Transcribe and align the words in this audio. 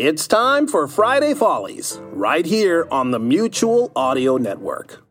It's 0.00 0.28
time 0.28 0.68
for 0.68 0.86
Friday 0.86 1.34
Follies, 1.34 2.00
right 2.12 2.46
here 2.46 2.86
on 2.88 3.10
the 3.10 3.18
Mutual 3.18 3.90
Audio 3.96 4.36
Network. 4.36 5.04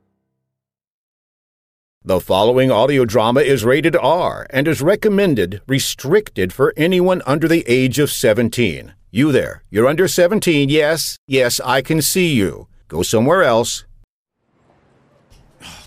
The 2.05 2.21
following 2.21 2.71
audio 2.71 3.03
drama 3.03 3.41
is 3.41 3.65
rated 3.65 3.97
R 3.97 4.47
and 4.49 4.65
is 4.65 4.81
recommended 4.81 5.59
restricted 5.67 6.53
for 6.53 6.73
anyone 6.77 7.21
under 7.25 7.49
the 7.49 7.65
age 7.67 7.99
of 7.99 8.09
17. 8.09 8.93
You 9.11 9.33
there, 9.33 9.61
you're 9.69 9.87
under 9.87 10.07
17, 10.07 10.69
yes, 10.69 11.17
yes, 11.27 11.59
I 11.65 11.81
can 11.81 12.01
see 12.01 12.33
you. 12.33 12.69
Go 12.87 13.03
somewhere 13.03 13.43
else. 13.43 13.83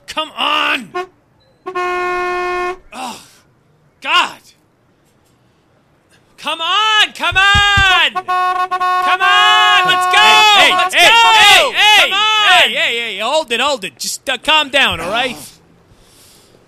Come 0.08 0.30
on! 0.32 0.90
Oh, 2.92 3.26
God! 4.02 4.40
Come 6.40 6.60
on! 6.62 7.12
Come 7.12 7.36
on! 7.36 8.12
Come 8.12 9.20
on! 9.20 9.86
Let's 9.86 10.06
go! 10.06 10.26
Hey, 10.56 10.70
Let's 10.72 10.94
hey, 10.94 11.08
go! 11.08 11.12
hey, 11.12 11.72
hey, 11.72 12.10
Come 12.10 12.12
on! 12.14 12.48
hey, 12.48 12.74
hey, 12.74 12.96
hey, 12.96 13.18
hold 13.18 13.52
it, 13.52 13.60
hold 13.60 13.84
it. 13.84 13.98
Just 13.98 14.28
uh, 14.28 14.38
calm 14.38 14.70
down, 14.70 15.00
all 15.00 15.10
right? 15.10 15.36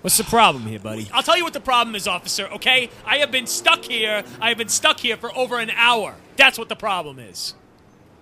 What's 0.02 0.19
the 0.19 0.24
problem 0.24 0.64
here, 0.66 0.78
buddy? 0.78 1.08
I'll 1.10 1.22
tell 1.22 1.38
you 1.38 1.44
what 1.44 1.55
the 1.55 1.60
problem 1.60 1.94
is, 1.97 2.06
officer, 2.06 2.48
okay? 2.48 2.91
I 3.06 3.16
have 3.19 3.30
been 3.30 3.47
stuck 3.47 3.84
here. 3.84 4.24
I 4.42 4.50
have 4.50 4.58
been 4.58 4.69
stuck 4.69 5.00
here 5.00 5.16
for 5.16 5.34
over 5.34 5.58
an 5.58 5.70
hour. 5.70 6.16
That's 6.36 6.58
what 6.58 6.69
the 6.69 6.77
problem 6.77 7.19
is. 7.19 7.54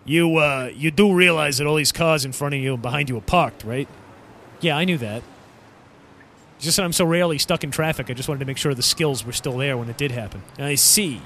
You, 0.04 0.36
uh, 0.36 0.70
you 0.72 0.92
do 0.92 1.12
realize 1.12 1.58
that 1.58 1.66
all 1.66 1.74
these 1.74 1.90
cars 1.90 2.24
in 2.24 2.30
front 2.30 2.54
of 2.54 2.60
you 2.60 2.74
and 2.74 2.82
behind 2.82 3.08
you 3.08 3.16
are 3.16 3.22
parked, 3.22 3.64
right? 3.64 3.88
Yeah, 4.60 4.76
I 4.76 4.84
knew 4.84 4.98
that. 4.98 5.24
Just 6.60 6.76
that 6.76 6.84
I'm 6.84 6.92
so 6.92 7.06
rarely 7.06 7.38
stuck 7.38 7.64
in 7.64 7.70
traffic, 7.70 8.10
I 8.10 8.12
just 8.12 8.28
wanted 8.28 8.40
to 8.40 8.44
make 8.46 8.58
sure 8.58 8.74
the 8.74 8.82
skills 8.82 9.24
were 9.24 9.32
still 9.32 9.56
there 9.56 9.76
when 9.76 9.88
it 9.88 9.96
did 9.96 10.10
happen. 10.12 10.42
I 10.58 10.74
see. 10.74 11.20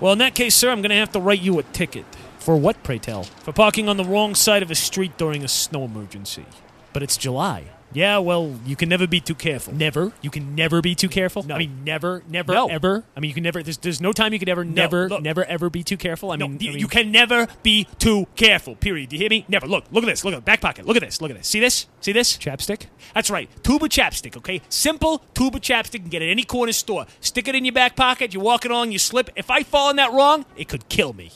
Well, 0.00 0.14
in 0.14 0.18
that 0.18 0.34
case, 0.34 0.54
sir, 0.54 0.70
I'm 0.70 0.80
going 0.80 0.90
to 0.90 0.96
have 0.96 1.12
to 1.12 1.20
write 1.20 1.42
you 1.42 1.58
a 1.58 1.62
ticket. 1.62 2.06
For 2.38 2.56
what, 2.56 2.82
pray 2.82 2.98
tell? 2.98 3.24
For 3.24 3.52
parking 3.52 3.86
on 3.86 3.98
the 3.98 4.04
wrong 4.04 4.34
side 4.34 4.62
of 4.62 4.70
a 4.70 4.74
street 4.74 5.18
during 5.18 5.44
a 5.44 5.48
snow 5.48 5.84
emergency. 5.84 6.46
But 6.94 7.02
it's 7.02 7.18
July. 7.18 7.64
Yeah, 7.92 8.18
well, 8.18 8.56
you 8.64 8.76
can 8.76 8.88
never 8.88 9.08
be 9.08 9.18
too 9.20 9.34
careful. 9.34 9.74
Never? 9.74 10.12
You 10.22 10.30
can 10.30 10.54
never 10.54 10.80
be 10.80 10.94
too 10.94 11.08
careful? 11.08 11.42
No. 11.42 11.56
I 11.56 11.58
mean, 11.58 11.82
never, 11.84 12.22
never, 12.28 12.52
No. 12.52 12.68
ever? 12.68 13.02
I 13.16 13.20
mean, 13.20 13.30
you 13.30 13.34
can 13.34 13.42
never, 13.42 13.62
there's, 13.64 13.78
there's 13.78 14.00
no 14.00 14.12
time 14.12 14.32
you 14.32 14.38
could 14.38 14.48
ever, 14.48 14.64
never, 14.64 15.08
look. 15.08 15.22
never, 15.22 15.44
ever 15.44 15.70
be 15.70 15.82
too 15.82 15.96
careful? 15.96 16.30
I 16.30 16.36
No, 16.36 16.46
mean, 16.46 16.58
y- 16.60 16.66
I 16.68 16.70
mean- 16.70 16.78
you 16.78 16.86
can 16.86 17.10
never 17.10 17.48
be 17.64 17.88
too 17.98 18.26
careful. 18.36 18.76
Period. 18.76 19.08
Do 19.08 19.16
you 19.16 19.20
hear 19.20 19.30
me? 19.30 19.44
Never. 19.48 19.66
Look. 19.66 19.86
Look 19.90 20.04
at 20.04 20.06
this. 20.06 20.24
Look 20.24 20.34
at 20.34 20.36
the 20.36 20.42
back 20.42 20.60
pocket. 20.60 20.86
Look 20.86 20.96
at 20.96 21.02
this. 21.02 21.20
Look 21.20 21.32
at 21.32 21.36
this. 21.36 21.48
See 21.48 21.58
this? 21.58 21.86
See 22.00 22.12
this? 22.12 22.36
Chapstick? 22.38 22.86
That's 23.12 23.28
right. 23.28 23.50
Tube 23.64 23.82
of 23.82 23.88
chapstick. 23.88 24.36
Okay. 24.36 24.62
Simple 24.68 25.18
tube 25.34 25.56
of 25.56 25.60
chapstick. 25.60 25.94
You 25.94 26.00
can 26.00 26.08
get 26.10 26.22
it 26.22 26.26
at 26.26 26.30
any 26.30 26.44
corner 26.44 26.72
store. 26.72 27.06
Stick 27.20 27.48
it 27.48 27.56
in 27.56 27.64
your 27.64 27.74
back 27.74 27.96
pocket. 27.96 28.32
You're 28.32 28.42
walking 28.44 28.70
along. 28.70 28.92
You 28.92 29.00
slip. 29.00 29.30
If 29.34 29.50
I 29.50 29.64
fall 29.64 29.90
in 29.90 29.96
that 29.96 30.12
wrong, 30.12 30.44
it 30.56 30.68
could 30.68 30.88
kill 30.88 31.12
me. 31.12 31.32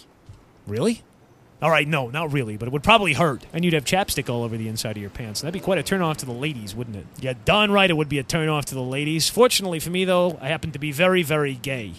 Really? 0.68 1.02
All 1.62 1.70
right. 1.70 1.88
No, 1.88 2.10
not 2.10 2.32
really, 2.32 2.56
but 2.56 2.66
it 2.68 2.72
would 2.72 2.82
probably 2.82 3.14
hurt. 3.14 3.46
And 3.52 3.64
you'd 3.64 3.74
have 3.74 3.84
chapstick 3.84 4.28
all 4.28 4.42
over 4.42 4.56
the 4.56 4.68
inside 4.68 4.96
of 4.96 5.00
your 5.00 5.10
pants. 5.10 5.40
That'd 5.40 5.54
be 5.54 5.60
quite 5.60 5.78
a 5.78 5.82
turn 5.82 6.02
off 6.02 6.18
to 6.18 6.26
the 6.26 6.32
ladies, 6.32 6.74
wouldn't 6.74 6.96
it? 6.96 7.06
Yeah, 7.20 7.34
darn 7.44 7.70
right 7.70 7.88
it 7.88 7.94
would 7.94 8.08
be 8.08 8.18
a 8.18 8.22
turn 8.22 8.48
off 8.48 8.66
to 8.66 8.74
the 8.74 8.82
ladies. 8.82 9.28
Fortunately 9.30 9.78
for 9.80 9.90
me, 9.90 10.04
though, 10.04 10.38
I 10.42 10.48
happen 10.48 10.72
to 10.72 10.78
be 10.78 10.92
very, 10.92 11.22
very 11.22 11.54
gay. 11.54 11.92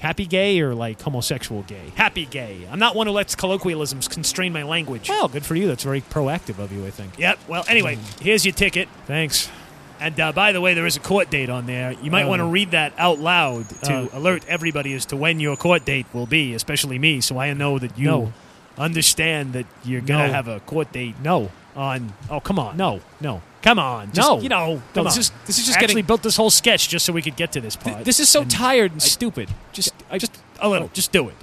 Happy 0.00 0.26
gay 0.26 0.60
or 0.60 0.74
like 0.76 1.02
homosexual 1.02 1.62
gay? 1.62 1.90
Happy 1.96 2.24
gay. 2.24 2.66
I'm 2.70 2.78
not 2.78 2.94
one 2.94 3.08
who 3.08 3.12
lets 3.12 3.34
colloquialisms 3.34 4.06
constrain 4.06 4.52
my 4.52 4.62
language. 4.62 5.08
Well, 5.08 5.26
good 5.28 5.44
for 5.44 5.56
you. 5.56 5.66
That's 5.66 5.82
very 5.82 6.00
proactive 6.00 6.58
of 6.60 6.70
you, 6.72 6.86
I 6.86 6.90
think. 6.90 7.18
Yep. 7.18 7.38
Well, 7.48 7.64
anyway, 7.68 7.98
here's 8.20 8.46
your 8.46 8.54
ticket. 8.54 8.88
Thanks. 9.06 9.50
And 10.00 10.18
uh, 10.20 10.30
by 10.30 10.52
the 10.52 10.60
way, 10.60 10.74
there 10.74 10.86
is 10.86 10.96
a 10.96 11.00
court 11.00 11.28
date 11.30 11.50
on 11.50 11.66
there. 11.66 11.90
You 12.00 12.12
might 12.12 12.22
Oh. 12.26 12.28
want 12.28 12.38
to 12.40 12.46
read 12.46 12.70
that 12.70 12.92
out 12.96 13.18
loud 13.18 13.68
to 13.82 13.92
Oh. 13.92 14.08
alert 14.12 14.44
everybody 14.46 14.94
as 14.94 15.04
to 15.06 15.16
when 15.16 15.40
your 15.40 15.56
court 15.56 15.84
date 15.84 16.06
will 16.12 16.26
be, 16.26 16.54
especially 16.54 17.00
me, 17.00 17.20
so 17.20 17.36
I 17.36 17.52
know 17.54 17.80
that 17.80 17.98
you 17.98 18.06
No. 18.06 18.32
Understand 18.78 19.52
that 19.52 19.66
you're 19.84 20.00
going 20.00 20.20
to 20.20 20.26
No. 20.28 20.32
have 20.32 20.48
a 20.48 20.60
court 20.60 20.92
date 20.92 21.14
No. 21.22 21.50
on. 21.76 22.12
Oh, 22.30 22.40
come 22.40 22.58
on. 22.58 22.76
No. 22.76 23.00
No. 23.20 23.42
Come 23.62 23.78
on. 23.78 24.12
Just, 24.12 24.28
No. 24.28 24.40
You 24.40 24.48
know, 24.48 24.82
No, 24.94 25.04
this 25.04 25.14
on. 25.14 25.20
is- 25.20 25.32
this 25.46 25.58
is 25.58 25.66
just 25.66 25.76
I 25.76 25.80
actually 25.80 25.94
getting- 26.02 26.06
built 26.06 26.22
this 26.22 26.36
whole 26.36 26.50
sketch 26.50 26.88
just 26.88 27.04
so 27.04 27.12
we 27.12 27.22
could 27.22 27.36
get 27.36 27.52
to 27.52 27.60
this 27.60 27.76
part. 27.76 27.96
Th- 27.96 28.04
this 28.06 28.20
is 28.20 28.28
so 28.28 28.42
And 28.42 28.50
tired 28.50 28.92
and 28.92 29.02
stupid. 29.02 29.48
Just, 29.72 29.92
I 30.10 30.18
just. 30.18 30.32
a 30.60 30.68
little. 30.68 30.86
Oh. 30.86 30.90
Just 30.94 31.10
do 31.12 31.28
it. 31.28 31.34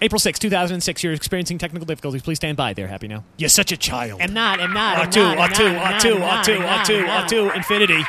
April 0.00 0.20
6, 0.20 0.38
2006. 0.38 1.02
You're 1.02 1.12
experiencing 1.12 1.58
technical 1.58 1.84
difficulties. 1.84 2.22
Please 2.22 2.36
stand 2.36 2.56
by 2.56 2.72
there. 2.72 2.86
Happy 2.86 3.08
now? 3.08 3.24
You're 3.36 3.48
such 3.48 3.72
a 3.72 3.76
child. 3.76 4.20
I'm 4.22 4.32
not. 4.32 4.60
I'm 4.60 4.72
not. 4.72 4.98
I'm 4.98 5.10
R2, 5.10 5.16
not, 5.16 5.38
I'm 5.38 5.50
R2, 5.50 5.74
not, 5.74 5.86
I'm 5.86 6.00
R2, 6.00 6.20
not, 6.20 6.46
R2, 6.46 6.54
I'm 6.54 6.60
not, 6.62 6.86
R2, 6.86 7.00
I'm 7.00 7.06
not. 7.06 7.30
R2, 7.30 7.56
infinity. 7.56 8.04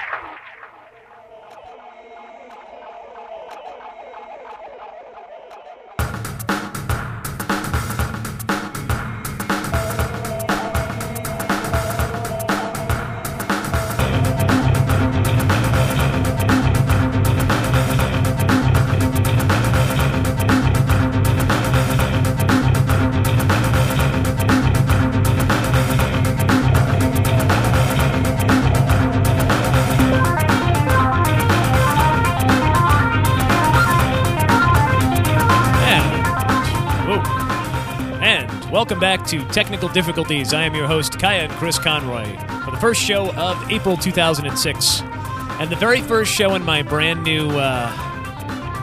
Welcome 38.99 39.21
back 39.21 39.29
to 39.29 39.45
Technical 39.53 39.87
Difficulties. 39.87 40.53
I 40.53 40.63
am 40.63 40.75
your 40.75 40.85
host, 40.85 41.17
Cayenne 41.17 41.49
Chris 41.51 41.79
Conroy, 41.79 42.25
for 42.65 42.71
the 42.71 42.77
first 42.81 43.01
show 43.01 43.33
of 43.35 43.71
April 43.71 43.95
2006, 43.95 45.01
and 45.01 45.69
the 45.69 45.77
very 45.77 46.01
first 46.01 46.33
show 46.33 46.53
in 46.53 46.65
my 46.65 46.81
brand 46.81 47.23
new, 47.23 47.47
uh, 47.47 47.89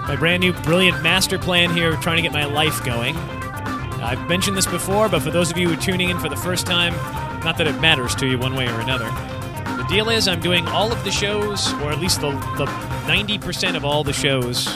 my 0.09 0.17
brand 0.19 0.41
new 0.41 0.55
brilliant 0.55 1.03
master 1.03 1.39
plan 1.39 1.69
here, 1.69 1.93
trying 1.97 2.17
to 2.17 2.23
get 2.23 2.33
my 2.33 2.47
life 2.47 2.83
going. 2.83 3.15
I've 3.15 4.27
mentioned 4.27 4.57
this 4.57 4.67
before, 4.67 5.11
but 5.11 5.21
for 5.21 5.31
those 5.31 5.51
of 5.51 5.59
you 5.59 5.69
who 5.69 5.75
are 5.75 5.83
tuning 5.83 6.09
in 6.09 6.19
for 6.19 6.31
the 6.31 6.37
first 6.37 6.65
time, 6.65 6.95
not 7.45 7.59
that 7.59 7.67
it 7.67 7.79
matters 7.83 8.15
to 8.15 8.27
you 8.27 8.39
one 8.39 8.55
way 8.55 8.67
or 8.69 8.81
another. 8.81 9.11
The 9.77 9.85
deal 9.87 10.09
is, 10.09 10.29
I'm 10.29 10.41
doing 10.41 10.67
all 10.69 10.91
of 10.91 11.05
the 11.05 11.11
shows, 11.11 11.75
or 11.75 11.93
at 11.93 12.01
least 12.01 12.23
the, 12.23 12.31
the 12.57 12.65
90% 13.05 13.77
of 13.77 13.85
all 13.85 14.03
the 14.03 14.15
shows, 14.15 14.67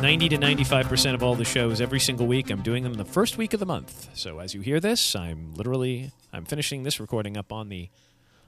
90 0.00 0.28
to 0.30 0.36
95% 0.36 1.14
of 1.14 1.22
all 1.22 1.34
the 1.34 1.44
shows 1.44 1.80
every 1.80 2.00
single 2.00 2.26
week. 2.26 2.50
I'm 2.50 2.62
doing 2.62 2.82
them 2.84 2.94
the 2.94 3.04
first 3.04 3.38
week 3.38 3.54
of 3.54 3.60
the 3.60 3.66
month. 3.66 4.10
So 4.14 4.38
as 4.38 4.54
you 4.54 4.60
hear 4.60 4.80
this, 4.80 5.16
I'm 5.16 5.54
literally 5.54 6.12
I'm 6.32 6.44
finishing 6.44 6.82
this 6.82 7.00
recording 7.00 7.36
up 7.36 7.52
on 7.52 7.68
the 7.68 7.88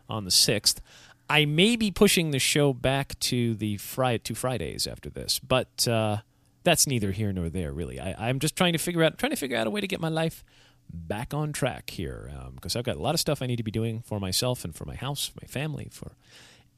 on 0.08 0.24
the 0.24 0.30
6th. 0.30 0.80
I 1.28 1.44
may 1.44 1.76
be 1.76 1.90
pushing 1.90 2.30
the 2.30 2.38
show 2.38 2.72
back 2.72 3.18
to 3.20 3.54
the 3.54 3.78
Friday 3.78 4.18
to 4.24 4.34
Fridays 4.34 4.86
after 4.86 5.08
this, 5.08 5.38
but 5.38 5.88
uh, 5.88 6.18
that's 6.62 6.86
neither 6.86 7.12
here 7.12 7.32
nor 7.32 7.48
there, 7.48 7.72
really. 7.72 7.98
I, 7.98 8.28
I'm 8.28 8.38
just 8.38 8.54
trying 8.54 8.74
to 8.74 8.78
figure 8.78 9.02
out 9.02 9.18
trying 9.18 9.30
to 9.30 9.36
figure 9.36 9.56
out 9.56 9.66
a 9.66 9.70
way 9.70 9.80
to 9.80 9.88
get 9.88 10.00
my 10.00 10.08
life 10.08 10.44
back 10.92 11.34
on 11.34 11.52
track 11.52 11.90
here 11.90 12.30
because 12.54 12.76
I've 12.76 12.84
got 12.84 12.96
a 12.96 13.02
lot 13.02 13.14
of 13.14 13.20
stuff 13.20 13.42
I 13.42 13.46
need 13.46 13.56
to 13.56 13.62
be 13.62 13.70
doing 13.70 14.02
for 14.02 14.20
myself 14.20 14.64
and 14.64 14.74
for 14.74 14.84
my 14.84 14.94
house, 14.94 15.32
my 15.40 15.46
family, 15.46 15.88
for 15.90 16.12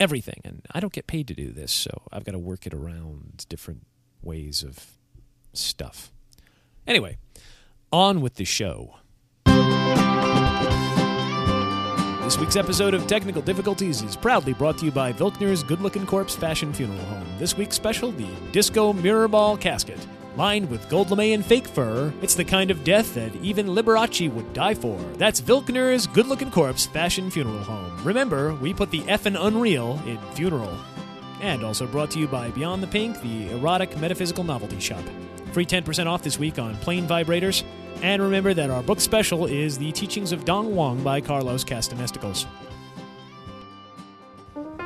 everything, 0.01 0.41
and 0.45 0.63
I 0.73 0.81
don't 0.81 0.93
get 0.93 1.07
paid 1.07 1.27
to 1.29 1.35
do 1.35 1.53
this, 1.53 1.73
so 1.73 2.03
I've 2.13 2.25
got 2.25 2.33
to 2.33 2.39
work 2.39 2.67
it 2.67 2.73
around 2.73 3.45
different 3.49 3.83
ways 4.23 4.63
of 4.63 4.93
stuff. 5.53 6.11
Anyway, 6.87 7.19
on 7.93 8.21
with 8.21 8.37
the 8.37 8.45
show. 8.45 8.97
This 12.25 12.39
week's 12.39 12.57
episode 12.57 12.93
of 12.93 13.07
Technical 13.07 13.41
Difficulties 13.41 14.03
is 14.03 14.15
proudly 14.15 14.53
brought 14.53 14.77
to 14.79 14.85
you 14.85 14.91
by 14.91 15.15
Vilkner's 15.15 15.63
Good 15.63 15.81
Looking 15.81 16.05
Corpse 16.05 16.37
Fashion 16.37 16.75
Funeral 16.75 17.01
Home. 17.07 17.27
This 17.39 17.57
week's 17.57 17.77
special, 17.77 18.13
the 18.13 18.29
Disco 18.53 18.93
Mirror 18.93 19.29
Ball 19.29 19.57
Casket. 19.57 19.99
Lined 20.37 20.69
with 20.71 20.89
gold 20.91 21.11
lame 21.11 21.37
and 21.37 21.47
fake 21.47 21.67
fur, 21.67 22.13
it's 22.21 22.35
the 22.35 22.45
kind 22.45 22.71
of 22.71 22.85
death 22.85 23.15
that 23.15 23.35
even 23.37 23.69
Liberace 23.69 24.31
would 24.33 24.53
die 24.53 24.75
for. 24.75 24.99
That's 25.17 25.41
Vilkner's 25.41 26.07
Good 26.07 26.27
Looking 26.27 26.51
Corpse 26.51 26.85
Fashion 26.85 27.31
Funeral 27.31 27.65
Home. 27.65 28.05
Remember, 28.05 28.55
we 28.57 28.75
put 28.75 28.91
the 28.91 29.03
F 29.09 29.25
and 29.25 29.37
unreal 29.37 29.99
in 30.07 30.19
funeral. 30.35 30.77
And 31.41 31.63
also 31.65 31.87
brought 31.87 32.11
to 32.13 32.19
you 32.19 32.27
by 32.27 32.51
Beyond 32.51 32.83
the 32.83 32.87
Pink, 32.87 33.21
the 33.23 33.51
erotic 33.51 33.97
metaphysical 33.99 34.45
novelty 34.45 34.81
shop. 34.81 35.05
Free 35.53 35.67
10% 35.67 36.07
off 36.07 36.23
this 36.23 36.39
week 36.39 36.59
on 36.59 36.77
plain 36.77 37.07
vibrators. 37.07 37.65
And 38.03 38.23
remember 38.23 38.55
that 38.55 38.71
our 38.71 38.83
book 38.83 39.01
special 39.01 39.47
is 39.47 39.79
The 39.79 39.93
Teachings 39.93 40.33
of 40.33 40.45
Dong 40.45 40.75
Wang 40.75 41.03
by 41.03 41.21
Carlos 41.21 41.65
Castanesticles. 41.65 42.47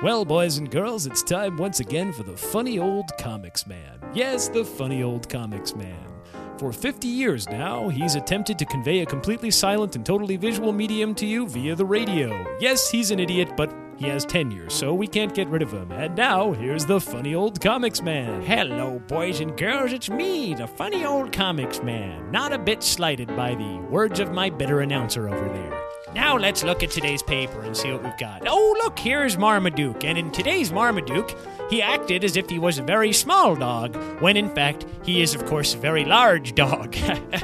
Well, 0.02 0.24
boys 0.24 0.58
and 0.58 0.68
girls, 0.68 1.06
it's 1.06 1.22
time 1.22 1.56
once 1.56 1.78
again 1.80 2.12
for 2.12 2.24
the 2.24 2.36
funny 2.36 2.78
old 2.78 3.10
comics 3.20 3.66
man. 3.66 4.00
Yes, 4.14 4.48
the 4.48 4.64
funny 4.64 5.02
old 5.02 5.28
comics 5.28 5.76
man. 5.76 6.11
For 6.58 6.72
50 6.72 7.08
years 7.08 7.48
now, 7.48 7.88
he's 7.88 8.14
attempted 8.14 8.58
to 8.58 8.64
convey 8.64 9.00
a 9.00 9.06
completely 9.06 9.50
silent 9.50 9.96
and 9.96 10.06
totally 10.06 10.36
visual 10.36 10.72
medium 10.72 11.14
to 11.16 11.26
you 11.26 11.46
via 11.46 11.74
the 11.74 11.84
radio. 11.84 12.46
Yes, 12.60 12.90
he's 12.90 13.10
an 13.10 13.18
idiot, 13.18 13.56
but 13.56 13.74
he 13.96 14.06
has 14.08 14.24
tenure, 14.24 14.70
so 14.70 14.94
we 14.94 15.06
can't 15.06 15.34
get 15.34 15.48
rid 15.48 15.62
of 15.62 15.72
him. 15.72 15.90
And 15.92 16.14
now, 16.16 16.52
here's 16.52 16.86
the 16.86 17.00
funny 17.00 17.34
old 17.34 17.60
comics 17.60 18.02
man. 18.02 18.42
Hello, 18.42 19.00
boys 19.08 19.40
and 19.40 19.56
girls, 19.56 19.92
it's 19.92 20.10
me, 20.10 20.54
the 20.54 20.66
funny 20.66 21.04
old 21.04 21.32
comics 21.32 21.82
man. 21.82 22.30
Not 22.30 22.52
a 22.52 22.58
bit 22.58 22.82
slighted 22.82 23.28
by 23.28 23.54
the 23.54 23.78
words 23.90 24.20
of 24.20 24.32
my 24.32 24.50
bitter 24.50 24.80
announcer 24.80 25.28
over 25.28 25.48
there. 25.48 25.91
Now 26.14 26.36
let's 26.36 26.62
look 26.62 26.82
at 26.82 26.90
today's 26.90 27.22
paper 27.22 27.62
and 27.62 27.76
see 27.76 27.90
what 27.90 28.02
we've 28.02 28.18
got. 28.18 28.42
Oh, 28.46 28.76
look, 28.82 28.98
here's 28.98 29.38
Marmaduke. 29.38 30.04
And 30.04 30.18
in 30.18 30.30
today's 30.30 30.70
Marmaduke, 30.70 31.34
he 31.70 31.80
acted 31.80 32.22
as 32.22 32.36
if 32.36 32.50
he 32.50 32.58
was 32.58 32.78
a 32.78 32.82
very 32.82 33.12
small 33.12 33.56
dog, 33.56 33.96
when 34.20 34.36
in 34.36 34.54
fact, 34.54 34.84
he 35.04 35.22
is, 35.22 35.34
of 35.34 35.46
course, 35.46 35.74
a 35.74 35.78
very 35.78 36.04
large 36.04 36.54
dog. 36.54 36.94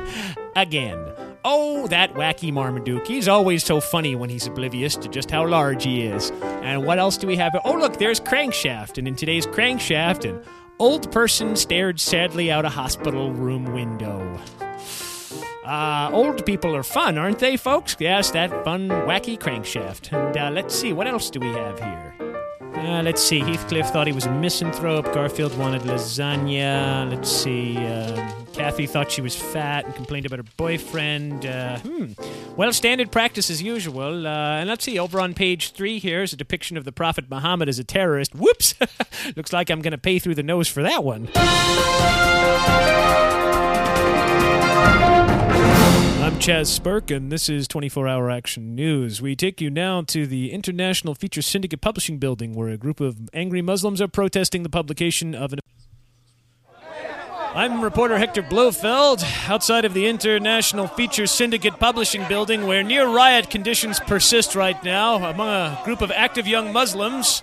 Again. 0.56 1.02
Oh, 1.44 1.86
that 1.86 2.12
wacky 2.12 2.52
Marmaduke. 2.52 3.06
He's 3.06 3.26
always 3.26 3.64
so 3.64 3.80
funny 3.80 4.14
when 4.14 4.28
he's 4.28 4.46
oblivious 4.46 4.96
to 4.96 5.08
just 5.08 5.30
how 5.30 5.46
large 5.46 5.84
he 5.84 6.02
is. 6.02 6.30
And 6.42 6.84
what 6.84 6.98
else 6.98 7.16
do 7.16 7.26
we 7.26 7.36
have? 7.36 7.56
Oh, 7.64 7.72
look, 7.74 7.96
there's 7.98 8.20
Crankshaft. 8.20 8.98
And 8.98 9.08
in 9.08 9.14
today's 9.14 9.46
Crankshaft, 9.46 10.28
an 10.28 10.42
old 10.78 11.10
person 11.10 11.56
stared 11.56 12.00
sadly 12.00 12.50
out 12.50 12.66
a 12.66 12.68
hospital 12.68 13.32
room 13.32 13.72
window. 13.72 14.38
Uh, 15.68 16.08
old 16.14 16.46
people 16.46 16.74
are 16.74 16.82
fun, 16.82 17.18
aren't 17.18 17.40
they, 17.40 17.54
folks? 17.54 17.94
Yes, 17.98 18.30
that 18.30 18.64
fun, 18.64 18.88
wacky 18.88 19.38
crankshaft. 19.38 20.10
And 20.14 20.34
uh, 20.34 20.50
let's 20.50 20.74
see, 20.74 20.94
what 20.94 21.06
else 21.06 21.28
do 21.28 21.40
we 21.40 21.48
have 21.48 21.78
here? 21.78 22.14
Uh, 22.74 23.02
let's 23.02 23.22
see, 23.22 23.40
Heathcliff 23.40 23.90
thought 23.90 24.06
he 24.06 24.14
was 24.14 24.24
a 24.24 24.32
misanthrope. 24.32 25.12
Garfield 25.12 25.54
wanted 25.58 25.82
lasagna. 25.82 27.10
Let's 27.10 27.30
see, 27.30 27.76
uh, 27.76 28.32
Cathy 28.54 28.86
thought 28.86 29.12
she 29.12 29.20
was 29.20 29.36
fat 29.36 29.84
and 29.84 29.94
complained 29.94 30.24
about 30.24 30.38
her 30.38 30.50
boyfriend. 30.56 31.44
Uh, 31.44 31.78
hmm. 31.80 32.12
Well, 32.56 32.72
standard 32.72 33.12
practice 33.12 33.50
as 33.50 33.62
usual. 33.62 34.26
Uh, 34.26 34.60
and 34.60 34.70
let's 34.70 34.86
see, 34.86 34.98
over 34.98 35.20
on 35.20 35.34
page 35.34 35.72
three 35.72 35.98
here 35.98 36.22
is 36.22 36.32
a 36.32 36.36
depiction 36.36 36.78
of 36.78 36.84
the 36.84 36.92
Prophet 36.92 37.26
Muhammad 37.28 37.68
as 37.68 37.78
a 37.78 37.84
terrorist. 37.84 38.34
Whoops! 38.34 38.74
Looks 39.36 39.52
like 39.52 39.68
I'm 39.68 39.82
going 39.82 39.92
to 39.92 39.98
pay 39.98 40.18
through 40.18 40.36
the 40.36 40.42
nose 40.42 40.66
for 40.66 40.82
that 40.82 41.04
one. 41.04 41.28
I'm 46.28 46.34
Chaz 46.34 47.10
and 47.10 47.32
this 47.32 47.48
is 47.48 47.66
24 47.66 48.06
Hour 48.06 48.30
Action 48.30 48.74
News. 48.74 49.22
We 49.22 49.34
take 49.34 49.62
you 49.62 49.70
now 49.70 50.02
to 50.02 50.26
the 50.26 50.52
International 50.52 51.14
Feature 51.14 51.40
Syndicate 51.40 51.80
Publishing 51.80 52.18
Building, 52.18 52.54
where 52.54 52.68
a 52.68 52.76
group 52.76 53.00
of 53.00 53.30
angry 53.32 53.62
Muslims 53.62 53.98
are 54.02 54.08
protesting 54.08 54.62
the 54.62 54.68
publication 54.68 55.34
of 55.34 55.54
an. 55.54 55.60
I'm 57.54 57.80
reporter 57.80 58.18
Hector 58.18 58.42
Blofeld 58.42 59.24
outside 59.48 59.86
of 59.86 59.94
the 59.94 60.06
International 60.06 60.86
Feature 60.86 61.26
Syndicate 61.26 61.80
Publishing 61.80 62.28
Building, 62.28 62.66
where 62.66 62.82
near 62.82 63.08
riot 63.08 63.48
conditions 63.48 63.98
persist 63.98 64.54
right 64.54 64.84
now 64.84 65.30
among 65.30 65.48
a 65.48 65.80
group 65.86 66.02
of 66.02 66.10
active 66.10 66.46
young 66.46 66.74
Muslims 66.74 67.42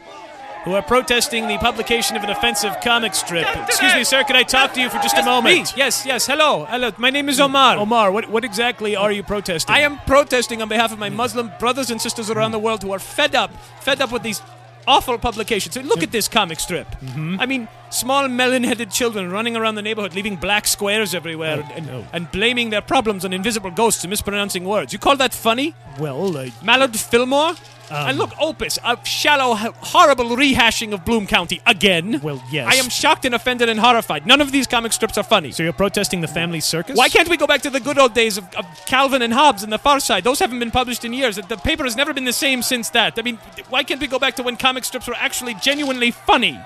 who 0.65 0.73
are 0.73 0.81
protesting 0.81 1.47
the 1.47 1.57
publication 1.59 2.17
of 2.17 2.23
an 2.23 2.29
offensive 2.31 2.75
comic 2.83 3.13
strip. 3.13 3.47
Excuse 3.67 3.93
me, 3.93 4.03
sir, 4.03 4.23
can 4.23 4.35
I 4.35 4.43
talk 4.43 4.73
to 4.73 4.81
you 4.81 4.89
for 4.89 4.97
just 4.97 5.15
a 5.17 5.23
moment? 5.23 5.75
Me. 5.75 5.77
Yes, 5.77 6.05
yes. 6.05 6.25
Hello, 6.25 6.65
hello. 6.65 6.91
My 6.97 7.11
name 7.11 7.29
is 7.29 7.39
Omar. 7.39 7.77
Omar, 7.77 8.11
what, 8.11 8.29
what 8.29 8.43
exactly 8.43 8.95
are 8.95 9.11
you 9.11 9.21
protesting? 9.23 9.73
I 9.75 9.81
am 9.81 9.99
protesting 10.07 10.61
on 10.63 10.67
behalf 10.67 10.91
of 10.91 10.97
my 10.99 11.09
Muslim 11.09 11.51
brothers 11.59 11.91
and 11.91 12.01
sisters 12.01 12.29
around 12.31 12.51
the 12.51 12.59
world 12.59 12.81
who 12.81 12.91
are 12.91 12.99
fed 12.99 13.35
up, 13.35 13.51
fed 13.79 14.01
up 14.01 14.11
with 14.11 14.23
these 14.23 14.41
awful 14.87 15.17
publications. 15.19 15.77
Look 15.77 16.01
at 16.03 16.11
this 16.11 16.27
comic 16.27 16.59
strip. 16.59 16.87
Mm-hmm. 16.99 17.39
I 17.39 17.45
mean, 17.45 17.67
small 17.89 18.27
melon-headed 18.27 18.91
children 18.91 19.31
running 19.31 19.55
around 19.55 19.75
the 19.75 19.81
neighborhood, 19.81 20.13
leaving 20.15 20.35
black 20.35 20.67
squares 20.67 21.13
everywhere, 21.15 21.63
Oh, 21.63 21.73
and, 21.75 21.87
no. 21.87 22.07
and 22.13 22.31
blaming 22.31 22.69
their 22.71 22.81
problems 22.81 23.23
on 23.23 23.33
invisible 23.33 23.71
ghosts 23.71 24.03
and 24.03 24.09
mispronouncing 24.09 24.63
words. 24.63 24.93
You 24.93 24.99
call 24.99 25.15
that 25.17 25.33
funny? 25.33 25.73
Well, 25.99 26.37
uh, 26.37 26.49
Mallard 26.63 26.95
Fillmore? 26.95 27.53
Um, 27.91 28.09
and 28.09 28.17
look, 28.17 28.31
Opus, 28.39 28.79
a 28.83 28.97
shallow, 29.05 29.53
horrible 29.53 30.25
rehashing 30.35 30.91
of 30.91 31.05
Bloom 31.05 31.27
County 31.27 31.61
again. 31.67 32.19
Well, 32.21 32.43
yes. 32.49 32.67
I 32.73 32.77
am 32.77 32.89
shocked 32.89 33.25
and 33.25 33.35
offended 33.35 33.69
and 33.69 33.79
horrified. 33.79 34.25
None 34.25 34.41
of 34.41 34.51
these 34.51 34.65
comic 34.65 34.91
strips 34.91 35.17
are 35.17 35.23
funny. 35.23 35.51
so 35.51 35.61
you're 35.61 35.73
protesting 35.73 36.21
the 36.21 36.27
family 36.27 36.59
circus? 36.59 36.97
Why 36.97 37.09
can't 37.09 37.29
we 37.29 37.37
go 37.37 37.45
back 37.45 37.61
to 37.61 37.69
the 37.69 37.79
good 37.79 37.99
old 37.99 38.13
days 38.15 38.37
of, 38.37 38.45
of 38.55 38.65
Calvin 38.87 39.21
and 39.21 39.31
Hobbes 39.31 39.61
and 39.61 39.71
the 39.71 39.77
Far 39.77 39.99
Side? 39.99 40.23
Those 40.23 40.39
haven't 40.39 40.59
been 40.59 40.71
published 40.71 41.05
in 41.05 41.13
years. 41.13 41.35
The 41.35 41.57
paper 41.57 41.83
has 41.83 41.95
never 41.95 42.13
been 42.13 42.25
the 42.25 42.33
same 42.33 42.63
since 42.63 42.89
that. 42.91 43.19
I 43.19 43.21
mean, 43.21 43.37
why 43.69 43.83
can't 43.83 44.01
we 44.01 44.07
go 44.07 44.17
back 44.17 44.35
to 44.37 44.43
when 44.43 44.57
comic 44.57 44.83
strips 44.83 45.07
were 45.07 45.15
actually 45.15 45.53
genuinely 45.55 46.09
funny? 46.09 46.59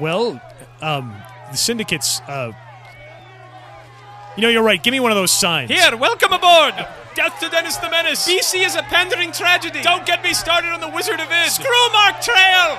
Well, 0.00 0.40
um, 0.80 1.14
the 1.50 1.56
syndicates, 1.56 2.20
uh. 2.22 2.52
You 4.36 4.42
know, 4.42 4.48
you're 4.48 4.62
right. 4.62 4.82
Give 4.82 4.92
me 4.92 5.00
one 5.00 5.12
of 5.12 5.16
those 5.16 5.30
signs. 5.30 5.70
Here, 5.70 5.94
welcome 5.96 6.32
aboard! 6.32 6.74
Death 7.14 7.38
to 7.40 7.50
Dennis 7.50 7.76
the 7.76 7.90
Menace! 7.90 8.26
BC 8.26 8.64
is 8.64 8.74
a 8.74 8.82
pandering 8.84 9.32
tragedy! 9.32 9.82
Don't 9.82 10.06
get 10.06 10.22
me 10.22 10.32
started 10.32 10.72
on 10.72 10.80
the 10.80 10.88
Wizard 10.88 11.20
of 11.20 11.28
Id! 11.30 11.50
Screw 11.50 11.92
Mark 11.92 12.22
Trail! 12.22 12.78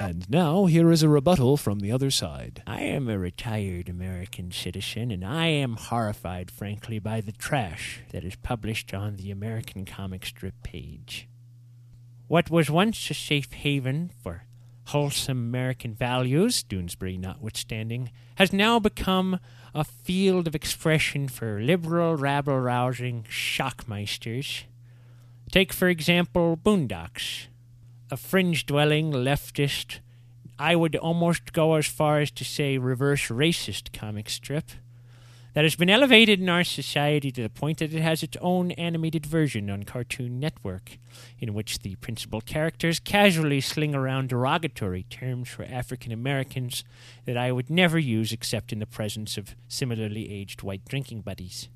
And 0.00 0.28
now, 0.30 0.64
here 0.64 0.90
is 0.90 1.02
a 1.02 1.10
rebuttal 1.10 1.58
from 1.58 1.80
the 1.80 1.92
other 1.92 2.10
side. 2.10 2.62
I 2.66 2.80
am 2.80 3.08
a 3.08 3.18
retired 3.18 3.90
American 3.90 4.50
citizen, 4.50 5.10
and 5.10 5.22
I 5.22 5.48
am 5.48 5.76
horrified, 5.76 6.50
frankly, 6.50 6.98
by 6.98 7.20
the 7.20 7.32
trash 7.32 8.00
that 8.12 8.24
is 8.24 8.36
published 8.36 8.94
on 8.94 9.16
the 9.16 9.30
American 9.30 9.84
comic 9.84 10.24
strip 10.24 10.62
page. 10.62 11.28
What 12.28 12.50
was 12.50 12.70
once 12.70 13.10
a 13.10 13.14
safe 13.14 13.52
haven 13.52 14.10
for 14.22 14.45
wholesome 14.86 15.38
American 15.38 15.94
values, 15.94 16.62
Doonesbury 16.62 17.18
notwithstanding, 17.18 18.10
has 18.36 18.52
now 18.52 18.78
become 18.78 19.40
a 19.74 19.84
field 19.84 20.46
of 20.46 20.54
expression 20.54 21.28
for 21.28 21.60
liberal, 21.60 22.16
rabble 22.16 22.58
rousing 22.58 23.24
shockmeisters. 23.24 24.64
Take, 25.50 25.72
for 25.72 25.88
example, 25.88 26.56
Boondocks, 26.56 27.46
a 28.10 28.16
fringe 28.16 28.66
dwelling 28.66 29.12
leftist, 29.12 30.00
I 30.58 30.74
would 30.74 30.96
almost 30.96 31.52
go 31.52 31.74
as 31.74 31.86
far 31.86 32.20
as 32.20 32.30
to 32.32 32.44
say 32.44 32.78
reverse 32.78 33.28
racist 33.28 33.92
comic 33.92 34.30
strip 34.30 34.70
that 35.56 35.64
has 35.64 35.74
been 35.74 35.88
elevated 35.88 36.38
in 36.38 36.50
our 36.50 36.62
society 36.62 37.32
to 37.32 37.42
the 37.42 37.48
point 37.48 37.78
that 37.78 37.94
it 37.94 38.02
has 38.02 38.22
its 38.22 38.36
own 38.42 38.72
animated 38.72 39.24
version 39.24 39.70
on 39.70 39.84
Cartoon 39.84 40.38
Network, 40.38 40.98
in 41.38 41.54
which 41.54 41.78
the 41.78 41.94
principal 41.94 42.42
characters 42.42 43.00
casually 43.00 43.62
sling 43.62 43.94
around 43.94 44.28
derogatory 44.28 45.04
terms 45.04 45.48
for 45.48 45.64
African 45.64 46.12
Americans 46.12 46.84
that 47.24 47.38
I 47.38 47.52
would 47.52 47.70
never 47.70 47.98
use 47.98 48.32
except 48.32 48.70
in 48.70 48.80
the 48.80 48.86
presence 48.86 49.38
of 49.38 49.56
similarly 49.66 50.30
aged 50.30 50.62
white 50.62 50.84
drinking 50.84 51.22
buddies. 51.22 51.70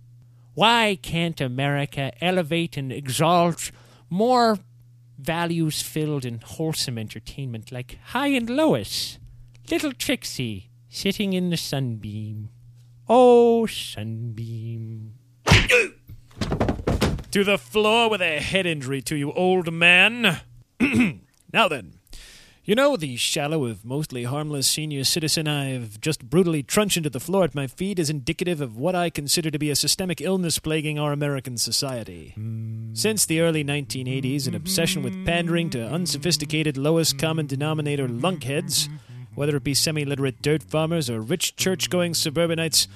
Why 0.53 0.99
can't 1.01 1.41
America 1.41 2.13
elevate 2.23 2.77
and 2.77 2.93
exalt 2.93 3.71
more 4.11 4.59
values 5.19 5.81
filled 5.81 6.27
and 6.27 6.43
wholesome 6.43 6.99
entertainment 6.99 7.73
like 7.73 7.99
Hi 8.09 8.27
and 8.27 8.51
Lois, 8.51 9.19
Little 9.71 9.95
Trixie, 9.95 10.69
sitting 10.91 11.33
in 11.33 11.49
the 11.49 11.57
sunbeam? 11.57 12.51
Oh, 13.13 13.67
sunbeam. 13.67 15.15
To 17.33 17.43
the 17.43 17.59
floor 17.59 18.09
with 18.09 18.21
a 18.23 18.39
head 18.39 18.67
injury 18.67 19.03
to 19.03 19.17
you, 19.17 19.33
old 19.33 19.73
man. 19.73 20.43
now 21.53 21.67
then, 21.67 21.95
you 22.63 22.77
know 22.77 22.97
the 22.97 23.17
shallow 23.17 23.67
if 23.67 23.85
mostly 23.85 24.23
harmless 24.23 24.69
senior 24.69 25.03
citizen 25.03 25.49
I've 25.49 26.01
just 26.01 26.31
brutally 26.31 26.63
truncheoned 26.63 27.03
to 27.03 27.11
the 27.11 27.19
floor 27.19 27.43
at 27.43 27.53
my 27.53 27.67
feet 27.67 27.99
is 27.99 28.11
indicative 28.11 28.61
of 28.61 28.77
what 28.77 28.95
I 28.95 29.11
consider 29.11 29.51
to 29.51 29.59
be 29.59 29.71
a 29.71 29.77
systemic 29.77 30.21
illness 30.21 30.61
plaguing 30.61 31.01
our 31.01 31.11
American 31.13 31.57
society. 31.59 32.33
Since 32.93 33.27
the 33.27 33.41
early 33.41 33.65
1980s, 33.65 34.47
an 34.47 34.55
obsession 34.55 35.03
with 35.03 35.27
pandering 35.27 35.69
to 35.71 35.85
unsophisticated 35.85 36.77
lowest 36.77 37.19
common 37.19 37.49
denominator 37.49 38.07
lunkheads, 38.07 38.89
whether 39.41 39.57
it 39.57 39.65
be 39.65 39.73
semi 39.73 40.05
literate 40.05 40.43
dirt 40.43 40.63
farmers 40.63 41.09
or 41.09 41.19
rich 41.19 41.57
church 41.57 41.89
going 41.89 42.13
suburbanites, 42.13 42.87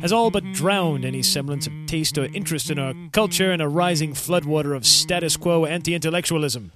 has 0.00 0.12
all 0.12 0.32
but 0.32 0.42
drowned 0.52 1.04
any 1.04 1.22
semblance 1.22 1.68
of 1.68 1.72
taste 1.86 2.18
or 2.18 2.24
interest 2.34 2.72
in 2.72 2.78
our 2.80 2.92
culture 3.12 3.52
in 3.52 3.60
a 3.60 3.68
rising 3.68 4.12
floodwater 4.12 4.74
of 4.74 4.84
status 4.84 5.36
quo 5.36 5.64
anti 5.64 5.94
intellectualism. 5.94 6.72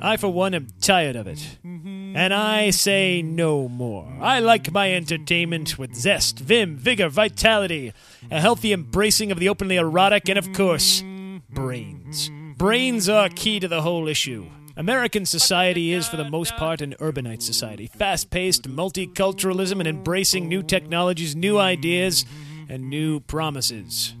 I, 0.00 0.16
for 0.16 0.32
one, 0.32 0.52
am 0.52 0.66
tired 0.80 1.14
of 1.14 1.28
it. 1.28 1.58
And 1.62 2.34
I 2.34 2.70
say 2.70 3.22
no 3.22 3.68
more. 3.68 4.12
I 4.20 4.40
like 4.40 4.72
my 4.72 4.92
entertainment 4.92 5.78
with 5.78 5.94
zest, 5.94 6.40
vim, 6.40 6.76
vigor, 6.76 7.08
vitality, 7.08 7.92
a 8.32 8.40
healthy 8.40 8.72
embracing 8.72 9.30
of 9.30 9.38
the 9.38 9.48
openly 9.48 9.76
erotic, 9.76 10.28
and 10.28 10.40
of 10.40 10.52
course, 10.52 11.04
brains. 11.48 12.32
Brains 12.56 13.08
are 13.08 13.28
key 13.28 13.60
to 13.60 13.68
the 13.68 13.82
whole 13.82 14.08
issue. 14.08 14.46
American 14.78 15.24
society 15.24 15.92
is, 15.92 16.06
for 16.06 16.18
the 16.18 16.28
most 16.28 16.54
part, 16.56 16.82
an 16.82 16.94
urbanite 17.00 17.40
society. 17.40 17.86
Fast 17.86 18.28
paced 18.28 18.64
multiculturalism 18.64 19.78
and 19.78 19.88
embracing 19.88 20.48
new 20.48 20.62
technologies, 20.62 21.34
new 21.34 21.58
ideas, 21.58 22.26
and 22.68 22.90
new 22.90 23.20
promises. 23.20 24.14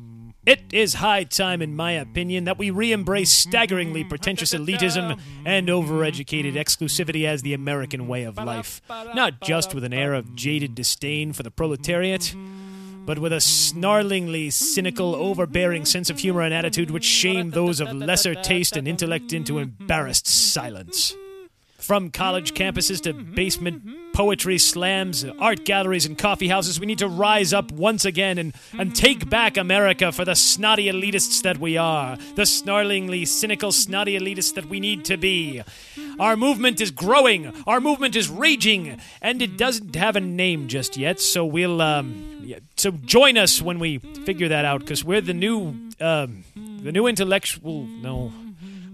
It 0.46 0.62
is 0.72 0.94
high 0.94 1.24
time, 1.24 1.60
in 1.60 1.76
my 1.76 1.92
opinion, 1.92 2.44
that 2.44 2.56
we 2.56 2.70
re 2.70 2.92
embrace 2.92 3.32
staggeringly 3.32 4.04
pretentious 4.04 4.54
elitism 4.54 5.20
and 5.44 5.68
overeducated 5.68 6.54
exclusivity 6.54 7.26
as 7.26 7.42
the 7.42 7.52
American 7.52 8.08
way 8.08 8.22
of 8.22 8.38
life. 8.38 8.80
Not 8.88 9.42
just 9.42 9.74
with 9.74 9.84
an 9.84 9.92
air 9.92 10.14
of 10.14 10.34
jaded 10.36 10.74
disdain 10.74 11.32
for 11.32 11.42
the 11.42 11.50
proletariat, 11.50 12.34
but 13.06 13.18
with 13.18 13.32
a 13.32 13.36
snarlingly 13.36 14.52
cynical, 14.52 15.14
overbearing 15.14 15.84
sense 15.84 16.10
of 16.10 16.18
humor 16.18 16.42
and 16.42 16.52
attitude 16.52 16.90
which 16.90 17.04
shame 17.04 17.50
those 17.50 17.80
of 17.80 17.94
lesser 17.94 18.34
taste 18.34 18.76
and 18.76 18.86
intellect 18.86 19.32
into 19.32 19.58
embarrassed 19.58 20.26
silence. 20.26 21.14
From 21.86 22.10
college 22.10 22.52
campuses 22.54 23.00
to 23.02 23.12
basement 23.12 24.12
poetry 24.12 24.58
slams, 24.58 25.24
art 25.38 25.64
galleries, 25.64 26.04
and 26.04 26.18
coffee 26.18 26.48
houses, 26.48 26.80
we 26.80 26.86
need 26.86 26.98
to 26.98 27.06
rise 27.06 27.52
up 27.52 27.70
once 27.70 28.04
again 28.04 28.38
and, 28.38 28.54
and 28.76 28.92
take 28.92 29.30
back 29.30 29.56
America 29.56 30.10
for 30.10 30.24
the 30.24 30.34
snotty 30.34 30.86
elitists 30.86 31.42
that 31.42 31.58
we 31.58 31.76
are, 31.76 32.16
the 32.34 32.42
snarlingly 32.42 33.24
cynical, 33.24 33.70
snotty 33.70 34.18
elitists 34.18 34.54
that 34.54 34.66
we 34.66 34.80
need 34.80 35.04
to 35.04 35.16
be. 35.16 35.62
Our 36.18 36.36
movement 36.36 36.80
is 36.80 36.90
growing, 36.90 37.52
our 37.68 37.80
movement 37.80 38.16
is 38.16 38.28
raging, 38.28 39.00
and 39.22 39.40
it 39.40 39.56
doesn't 39.56 39.94
have 39.94 40.16
a 40.16 40.20
name 40.20 40.66
just 40.66 40.96
yet, 40.96 41.20
so 41.20 41.46
we'll, 41.46 41.80
um, 41.80 42.52
so 42.74 42.90
join 42.90 43.38
us 43.38 43.62
when 43.62 43.78
we 43.78 43.98
figure 43.98 44.48
that 44.48 44.64
out, 44.64 44.80
because 44.80 45.04
we're 45.04 45.20
the 45.20 45.34
new, 45.34 45.76
um, 46.00 46.42
the 46.82 46.90
new 46.90 47.06
intellectual, 47.06 47.84
no. 47.84 48.32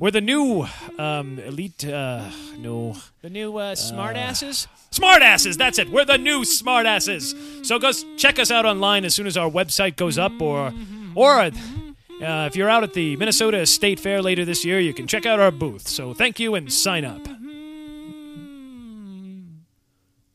We're 0.03 0.11
the 0.11 0.21
new 0.21 0.67
um, 0.99 1.39
elite. 1.39 1.85
Uh, 1.85 2.29
no, 2.59 2.97
The 3.21 3.31
new 3.31 3.57
uh, 3.57 3.77
smartasses? 3.77 4.67
smartasses. 4.91 5.57
That's 5.57 5.79
it. 5.79 5.93
We're 5.93 6.05
the 6.05 6.19
new 6.19 6.41
smartasses. 6.41 7.65
So 7.65 7.79
go 7.79 7.93
check 8.17 8.41
us 8.41 8.51
out 8.51 8.67
online 8.67 9.05
as 9.05 9.15
soon 9.15 9.29
as 9.29 9.37
our 9.37 9.49
website 9.49 9.95
goes 9.95 10.19
up, 10.19 10.33
or 10.41 10.73
or 11.15 11.43
uh, 11.43 11.51
if 12.21 12.57
you're 12.57 12.69
out 12.69 12.83
at 12.83 12.95
the 12.95 13.15
Minnesota 13.15 13.65
State 13.65 14.01
Fair 14.01 14.21
later 14.21 14.45
this 14.45 14.65
year, 14.65 14.81
you 14.81 14.93
can 14.93 15.07
check 15.07 15.25
out 15.25 15.39
our 15.39 15.53
booth. 15.53 15.87
So 15.87 16.13
thank 16.15 16.41
you 16.41 16.57
and 16.57 16.73
sign 16.73 17.05
up. 17.05 17.23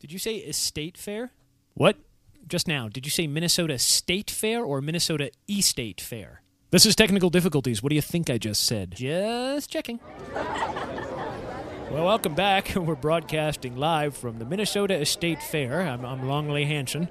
Did 0.00 0.10
you 0.10 0.18
say 0.18 0.36
estate 0.36 0.96
fair? 0.96 1.32
What? 1.74 1.98
Just 2.46 2.68
now, 2.68 2.88
did 2.88 3.04
you 3.04 3.10
say 3.10 3.26
Minnesota 3.26 3.78
State 3.78 4.30
Fair 4.30 4.64
or 4.64 4.80
Minnesota 4.80 5.30
E-State 5.46 6.00
Fair? 6.00 6.40
This 6.70 6.84
is 6.84 6.94
technical 6.94 7.30
difficulties. 7.30 7.82
What 7.82 7.88
do 7.88 7.96
you 7.96 8.02
think 8.02 8.28
I 8.28 8.36
just 8.36 8.66
said? 8.66 8.94
Just 8.94 9.70
checking. 9.70 10.00
Well, 11.90 12.04
welcome 12.04 12.34
back. 12.34 12.74
We're 12.76 12.94
broadcasting 12.94 13.74
live 13.78 14.14
from 14.14 14.38
the 14.38 14.44
Minnesota 14.44 15.00
Estate 15.00 15.42
Fair. 15.42 15.80
I'm, 15.80 16.04
I'm 16.04 16.28
Longley 16.28 16.66
Hanson. 16.66 17.08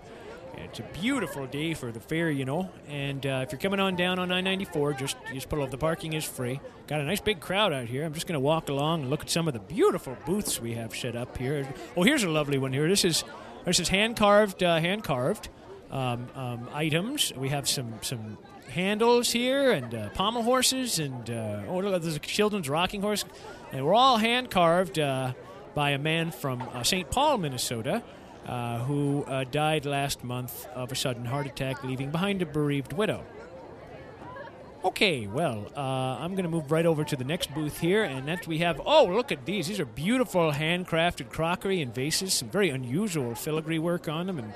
It's 0.57 0.77
a 0.77 0.83
beautiful 1.01 1.47
day 1.47 1.73
for 1.73 1.91
the 1.91 1.99
fair, 1.99 2.29
you 2.29 2.45
know. 2.45 2.69
And 2.87 3.25
uh, 3.25 3.45
if 3.47 3.51
you're 3.51 3.59
coming 3.59 3.79
on 3.79 3.95
down 3.95 4.19
on 4.19 4.31
I-94, 4.31 4.99
just 4.99 5.17
just 5.33 5.49
pull 5.49 5.63
up. 5.63 5.71
The 5.71 5.77
parking 5.79 6.13
is 6.13 6.23
free. 6.23 6.59
Got 6.85 7.01
a 7.01 7.03
nice 7.03 7.19
big 7.19 7.39
crowd 7.39 7.73
out 7.73 7.85
here. 7.85 8.05
I'm 8.05 8.13
just 8.13 8.27
going 8.27 8.33
to 8.35 8.39
walk 8.39 8.69
along 8.69 9.01
and 9.01 9.09
look 9.09 9.21
at 9.21 9.29
some 9.31 9.47
of 9.47 9.55
the 9.55 9.59
beautiful 9.59 10.15
booths 10.27 10.61
we 10.61 10.75
have 10.75 10.95
set 10.95 11.15
up 11.15 11.35
here. 11.35 11.67
Oh, 11.95 12.03
here's 12.03 12.23
a 12.23 12.29
lovely 12.29 12.59
one 12.59 12.73
here. 12.73 12.87
This 12.87 13.03
is 13.03 13.23
this 13.65 13.79
is 13.79 13.89
hand 13.89 14.17
carved, 14.17 14.61
uh, 14.61 14.79
hand 14.79 15.03
carved 15.03 15.49
um, 15.89 16.27
um, 16.35 16.69
items. 16.75 17.33
We 17.35 17.49
have 17.49 17.67
some 17.67 17.95
some 18.03 18.37
handles 18.77 19.31
here 19.31 19.71
and 19.71 19.95
uh, 19.95 20.09
pommel 20.09 20.43
horses 20.43 20.99
and 20.99 21.31
uh, 21.31 21.63
oh 21.67 21.81
there's 21.97 22.15
a 22.15 22.19
children's 22.19 22.69
rocking 22.69 23.01
horse, 23.01 23.25
and 23.71 23.83
we're 23.83 23.95
all 23.95 24.17
hand 24.17 24.51
carved 24.51 24.99
uh, 24.99 25.33
by 25.73 25.89
a 25.89 25.97
man 25.97 26.29
from 26.29 26.61
uh, 26.61 26.83
St. 26.83 27.09
Paul, 27.09 27.39
Minnesota, 27.39 28.03
uh, 28.45 28.79
who 28.79 29.23
uh, 29.23 29.45
died 29.45 29.85
last 29.85 30.23
month 30.23 30.67
of 30.75 30.91
a 30.91 30.95
sudden 30.95 31.25
heart 31.25 31.47
attack, 31.47 31.83
leaving 31.83 32.11
behind 32.11 32.41
a 32.43 32.45
bereaved 32.45 32.93
widow. 32.93 33.23
Okay, 34.85 35.25
well, 35.25 35.67
I'm 35.75 36.31
going 36.31 36.43
to 36.43 36.49
move 36.49 36.71
right 36.71 36.85
over 36.85 37.03
to 37.03 37.15
the 37.15 37.25
next 37.25 37.53
booth 37.53 37.79
here, 37.79 38.03
and 38.03 38.27
next 38.27 38.47
we 38.47 38.59
have. 38.59 38.79
Oh, 38.85 39.05
look 39.05 39.31
at 39.31 39.43
these! 39.45 39.67
These 39.67 39.79
are 39.79 39.85
beautiful 39.85 40.51
handcrafted 40.51 41.29
crockery 41.29 41.81
and 41.81 41.93
vases. 41.93 42.35
Some 42.35 42.49
very 42.49 42.69
unusual 42.69 43.33
filigree 43.33 43.79
work 43.79 44.07
on 44.07 44.27
them, 44.27 44.37
and 44.37 44.53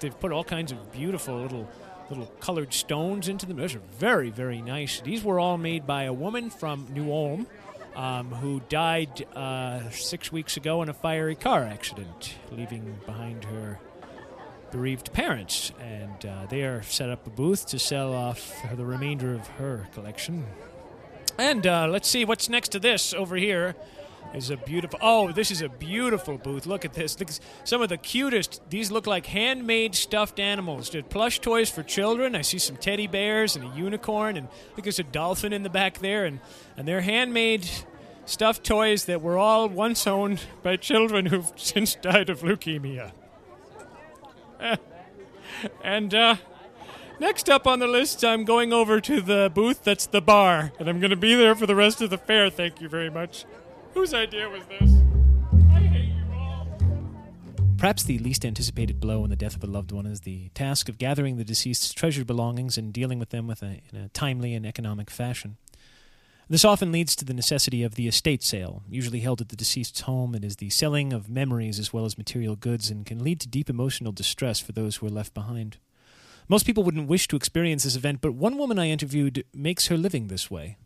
they've 0.00 0.18
put 0.20 0.30
all 0.30 0.44
kinds 0.44 0.70
of 0.70 0.92
beautiful 0.92 1.36
little 1.36 1.68
little 2.08 2.26
colored 2.40 2.72
stones 2.72 3.28
into 3.28 3.46
them. 3.46 3.56
Those 3.56 3.74
are 3.74 3.82
very, 3.98 4.30
very 4.30 4.62
nice. 4.62 5.00
These 5.00 5.24
were 5.24 5.40
all 5.40 5.58
made 5.58 5.86
by 5.86 6.04
a 6.04 6.12
woman 6.12 6.50
from 6.50 6.88
New 6.90 7.10
Ulm. 7.12 7.46
Um, 7.94 8.26
who 8.26 8.60
died 8.68 9.26
uh, 9.34 9.88
six 9.88 10.30
weeks 10.30 10.58
ago 10.58 10.82
in 10.82 10.90
a 10.90 10.92
fiery 10.92 11.34
car 11.34 11.64
accident, 11.64 12.34
leaving 12.52 12.98
behind 13.06 13.44
her 13.44 13.80
bereaved 14.70 15.14
parents, 15.14 15.72
and 15.80 16.26
uh, 16.26 16.44
they 16.50 16.64
are 16.64 16.82
set 16.82 17.08
up 17.08 17.26
a 17.26 17.30
booth 17.30 17.64
to 17.68 17.78
sell 17.78 18.12
off 18.12 18.54
the 18.74 18.84
remainder 18.84 19.32
of 19.32 19.46
her 19.46 19.88
collection. 19.94 20.44
And 21.38 21.66
uh, 21.66 21.88
let's 21.88 22.06
see 22.06 22.26
what's 22.26 22.50
next 22.50 22.68
to 22.72 22.78
this 22.78 23.14
over 23.14 23.36
here. 23.36 23.74
Is 24.34 24.50
a 24.50 24.56
beautiful. 24.56 24.98
Oh, 25.00 25.32
this 25.32 25.50
is 25.50 25.62
a 25.62 25.68
beautiful 25.68 26.36
booth. 26.36 26.66
Look 26.66 26.84
at 26.84 26.92
this. 26.92 27.18
Look, 27.18 27.30
some 27.64 27.80
of 27.80 27.88
the 27.88 27.96
cutest. 27.96 28.60
These 28.68 28.90
look 28.90 29.06
like 29.06 29.26
handmade 29.26 29.94
stuffed 29.94 30.38
animals. 30.38 30.90
They're 30.90 31.02
plush 31.02 31.40
toys 31.40 31.70
for 31.70 31.82
children. 31.82 32.34
I 32.36 32.42
see 32.42 32.58
some 32.58 32.76
teddy 32.76 33.06
bears 33.06 33.56
and 33.56 33.64
a 33.64 33.76
unicorn, 33.76 34.36
and 34.36 34.48
I 34.48 34.74
think 34.74 34.84
there's 34.84 34.98
a 34.98 35.04
dolphin 35.04 35.54
in 35.54 35.62
the 35.62 35.70
back 35.70 35.98
there, 35.98 36.26
and 36.26 36.40
and 36.76 36.86
they're 36.86 37.00
handmade 37.00 37.66
stuffed 38.26 38.64
toys 38.64 39.06
that 39.06 39.22
were 39.22 39.38
all 39.38 39.68
once 39.68 40.06
owned 40.06 40.40
by 40.62 40.76
children 40.76 41.26
who've 41.26 41.52
since 41.56 41.94
died 41.94 42.28
of 42.28 42.40
leukemia. 42.40 43.12
And 45.82 46.14
uh, 46.14 46.36
next 47.18 47.48
up 47.48 47.66
on 47.66 47.78
the 47.78 47.86
list, 47.86 48.24
I'm 48.24 48.44
going 48.44 48.72
over 48.72 49.00
to 49.00 49.20
the 49.20 49.50
booth 49.52 49.82
that's 49.84 50.06
the 50.06 50.20
bar, 50.20 50.72
and 50.78 50.88
I'm 50.88 51.00
going 51.00 51.10
to 51.10 51.16
be 51.16 51.34
there 51.34 51.54
for 51.54 51.66
the 51.66 51.74
rest 51.74 52.00
of 52.02 52.10
the 52.10 52.18
fair. 52.18 52.50
Thank 52.50 52.80
you 52.80 52.88
very 52.88 53.10
much. 53.10 53.44
Whose 53.96 54.12
idea 54.12 54.46
was 54.50 54.62
this? 54.66 54.92
I 55.70 55.80
hate 55.80 56.08
you 56.08 56.34
all. 56.34 56.68
Perhaps 57.78 58.04
the 58.04 58.18
least 58.18 58.44
anticipated 58.44 59.00
blow 59.00 59.24
in 59.24 59.30
the 59.30 59.36
death 59.36 59.56
of 59.56 59.64
a 59.64 59.66
loved 59.66 59.90
one 59.90 60.04
is 60.04 60.20
the 60.20 60.50
task 60.50 60.90
of 60.90 60.98
gathering 60.98 61.38
the 61.38 61.44
deceased's 61.44 61.94
treasured 61.94 62.26
belongings 62.26 62.76
and 62.76 62.92
dealing 62.92 63.18
with 63.18 63.30
them 63.30 63.46
with 63.46 63.62
a, 63.62 63.80
in 63.90 63.98
a 63.98 64.10
timely 64.10 64.52
and 64.52 64.66
economic 64.66 65.08
fashion. 65.08 65.56
This 66.46 66.62
often 66.62 66.92
leads 66.92 67.16
to 67.16 67.24
the 67.24 67.32
necessity 67.32 67.82
of 67.82 67.94
the 67.94 68.06
estate 68.06 68.42
sale, 68.42 68.82
usually 68.86 69.20
held 69.20 69.40
at 69.40 69.48
the 69.48 69.56
deceased's 69.56 70.02
home. 70.02 70.34
It 70.34 70.44
is 70.44 70.56
the 70.56 70.68
selling 70.68 71.14
of 71.14 71.30
memories 71.30 71.78
as 71.78 71.90
well 71.90 72.04
as 72.04 72.18
material 72.18 72.54
goods 72.54 72.90
and 72.90 73.06
can 73.06 73.24
lead 73.24 73.40
to 73.40 73.48
deep 73.48 73.70
emotional 73.70 74.12
distress 74.12 74.60
for 74.60 74.72
those 74.72 74.96
who 74.96 75.06
are 75.06 75.10
left 75.10 75.32
behind. 75.32 75.78
Most 76.50 76.66
people 76.66 76.84
wouldn't 76.84 77.08
wish 77.08 77.28
to 77.28 77.36
experience 77.36 77.84
this 77.84 77.96
event, 77.96 78.20
but 78.20 78.34
one 78.34 78.58
woman 78.58 78.78
I 78.78 78.90
interviewed 78.90 79.46
makes 79.54 79.86
her 79.86 79.96
living 79.96 80.26
this 80.26 80.50
way. 80.50 80.76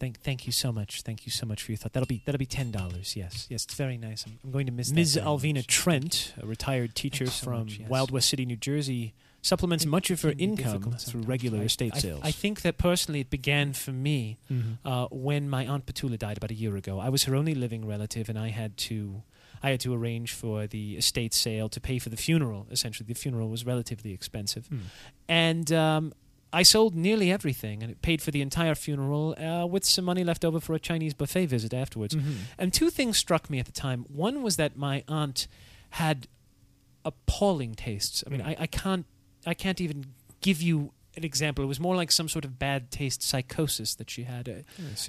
Thank, 0.00 0.20
thank 0.20 0.46
you 0.46 0.52
so 0.52 0.70
much. 0.72 1.02
Thank 1.02 1.26
you 1.26 1.32
so 1.32 1.44
much 1.44 1.62
for 1.62 1.72
your 1.72 1.76
thought. 1.76 1.92
That'll 1.92 2.06
be 2.06 2.22
that'll 2.24 2.38
be 2.38 2.46
ten 2.46 2.70
dollars. 2.70 3.16
Yes, 3.16 3.46
yes, 3.50 3.64
it's 3.64 3.74
very 3.74 3.98
nice. 3.98 4.24
I'm, 4.26 4.38
I'm 4.44 4.50
going 4.52 4.66
to 4.66 4.72
miss 4.72 4.92
Ms. 4.92 5.16
Alvina 5.20 5.56
much. 5.56 5.66
Trent, 5.66 6.34
a 6.40 6.46
retired 6.46 6.94
teacher 6.94 7.26
so 7.26 7.44
from 7.44 7.58
much, 7.64 7.78
yes. 7.78 7.88
Wild 7.88 8.10
West 8.12 8.28
City, 8.28 8.46
New 8.46 8.56
Jersey, 8.56 9.12
supplements 9.42 9.84
much 9.86 10.10
of 10.10 10.22
her 10.22 10.34
income 10.38 10.82
through 10.82 10.98
sometimes. 10.98 11.26
regular 11.26 11.60
I- 11.60 11.64
estate 11.64 11.92
I- 11.96 11.98
sales. 11.98 12.20
I 12.22 12.30
think 12.30 12.62
that 12.62 12.78
personally 12.78 13.20
it 13.20 13.30
began 13.30 13.72
for 13.72 13.90
me 13.92 14.38
Mhm. 14.50 14.78
uh, 14.84 15.08
when 15.10 15.48
my 15.50 15.66
aunt 15.66 15.84
Petula 15.86 16.16
died 16.18 16.36
about 16.36 16.50
a 16.52 16.54
year 16.54 16.76
ago. 16.76 17.00
I 17.00 17.08
was 17.08 17.24
her 17.24 17.34
only 17.34 17.54
living 17.56 17.84
relative, 17.84 18.28
and 18.28 18.38
I 18.38 18.50
had 18.50 18.76
to 18.88 19.22
I 19.60 19.70
had 19.70 19.80
to 19.80 19.92
arrange 19.92 20.32
for 20.32 20.68
the 20.68 20.96
estate 20.96 21.34
sale 21.34 21.68
to 21.70 21.80
pay 21.80 21.98
for 21.98 22.10
the 22.10 22.16
funeral. 22.16 22.68
Essentially, 22.70 23.08
the 23.08 23.14
funeral 23.18 23.48
was 23.48 23.66
relatively 23.66 24.12
expensive, 24.12 24.68
Hmm. 24.68 24.78
and 25.28 25.72
um, 25.72 26.12
I 26.52 26.62
sold 26.62 26.94
nearly 26.94 27.30
everything, 27.30 27.82
and 27.82 27.92
it 27.92 28.00
paid 28.00 28.22
for 28.22 28.30
the 28.30 28.40
entire 28.40 28.74
funeral 28.74 29.34
uh, 29.38 29.66
with 29.66 29.84
some 29.84 30.04
money 30.06 30.24
left 30.24 30.44
over 30.44 30.60
for 30.60 30.74
a 30.74 30.78
Chinese 30.80 31.12
buffet 31.14 31.46
visit 31.46 31.74
afterwards. 31.74 32.14
Mhm. 32.14 32.34
And 32.58 32.72
two 32.72 32.88
things 32.90 33.18
struck 33.18 33.50
me 33.50 33.58
at 33.58 33.66
the 33.66 33.72
time. 33.72 34.04
One 34.08 34.42
was 34.42 34.56
that 34.56 34.76
my 34.76 35.04
aunt 35.08 35.46
had 35.90 36.26
appalling 37.04 37.74
tastes. 37.74 38.24
I 38.26 38.30
mean, 38.30 38.42
I, 38.42 38.56
I 38.60 38.66
can't 38.66 39.06
I 39.46 39.54
can't 39.54 39.80
even 39.80 40.06
give 40.40 40.60
you 40.62 40.92
an 41.16 41.24
example. 41.24 41.64
It 41.64 41.68
was 41.68 41.80
more 41.80 41.96
like 41.96 42.12
some 42.12 42.28
sort 42.28 42.44
of 42.44 42.58
bad 42.58 42.90
taste 42.90 43.22
psychosis 43.22 43.94
that 43.96 44.08
she 44.10 44.24
had. 44.24 44.48
Uh, 44.48 44.54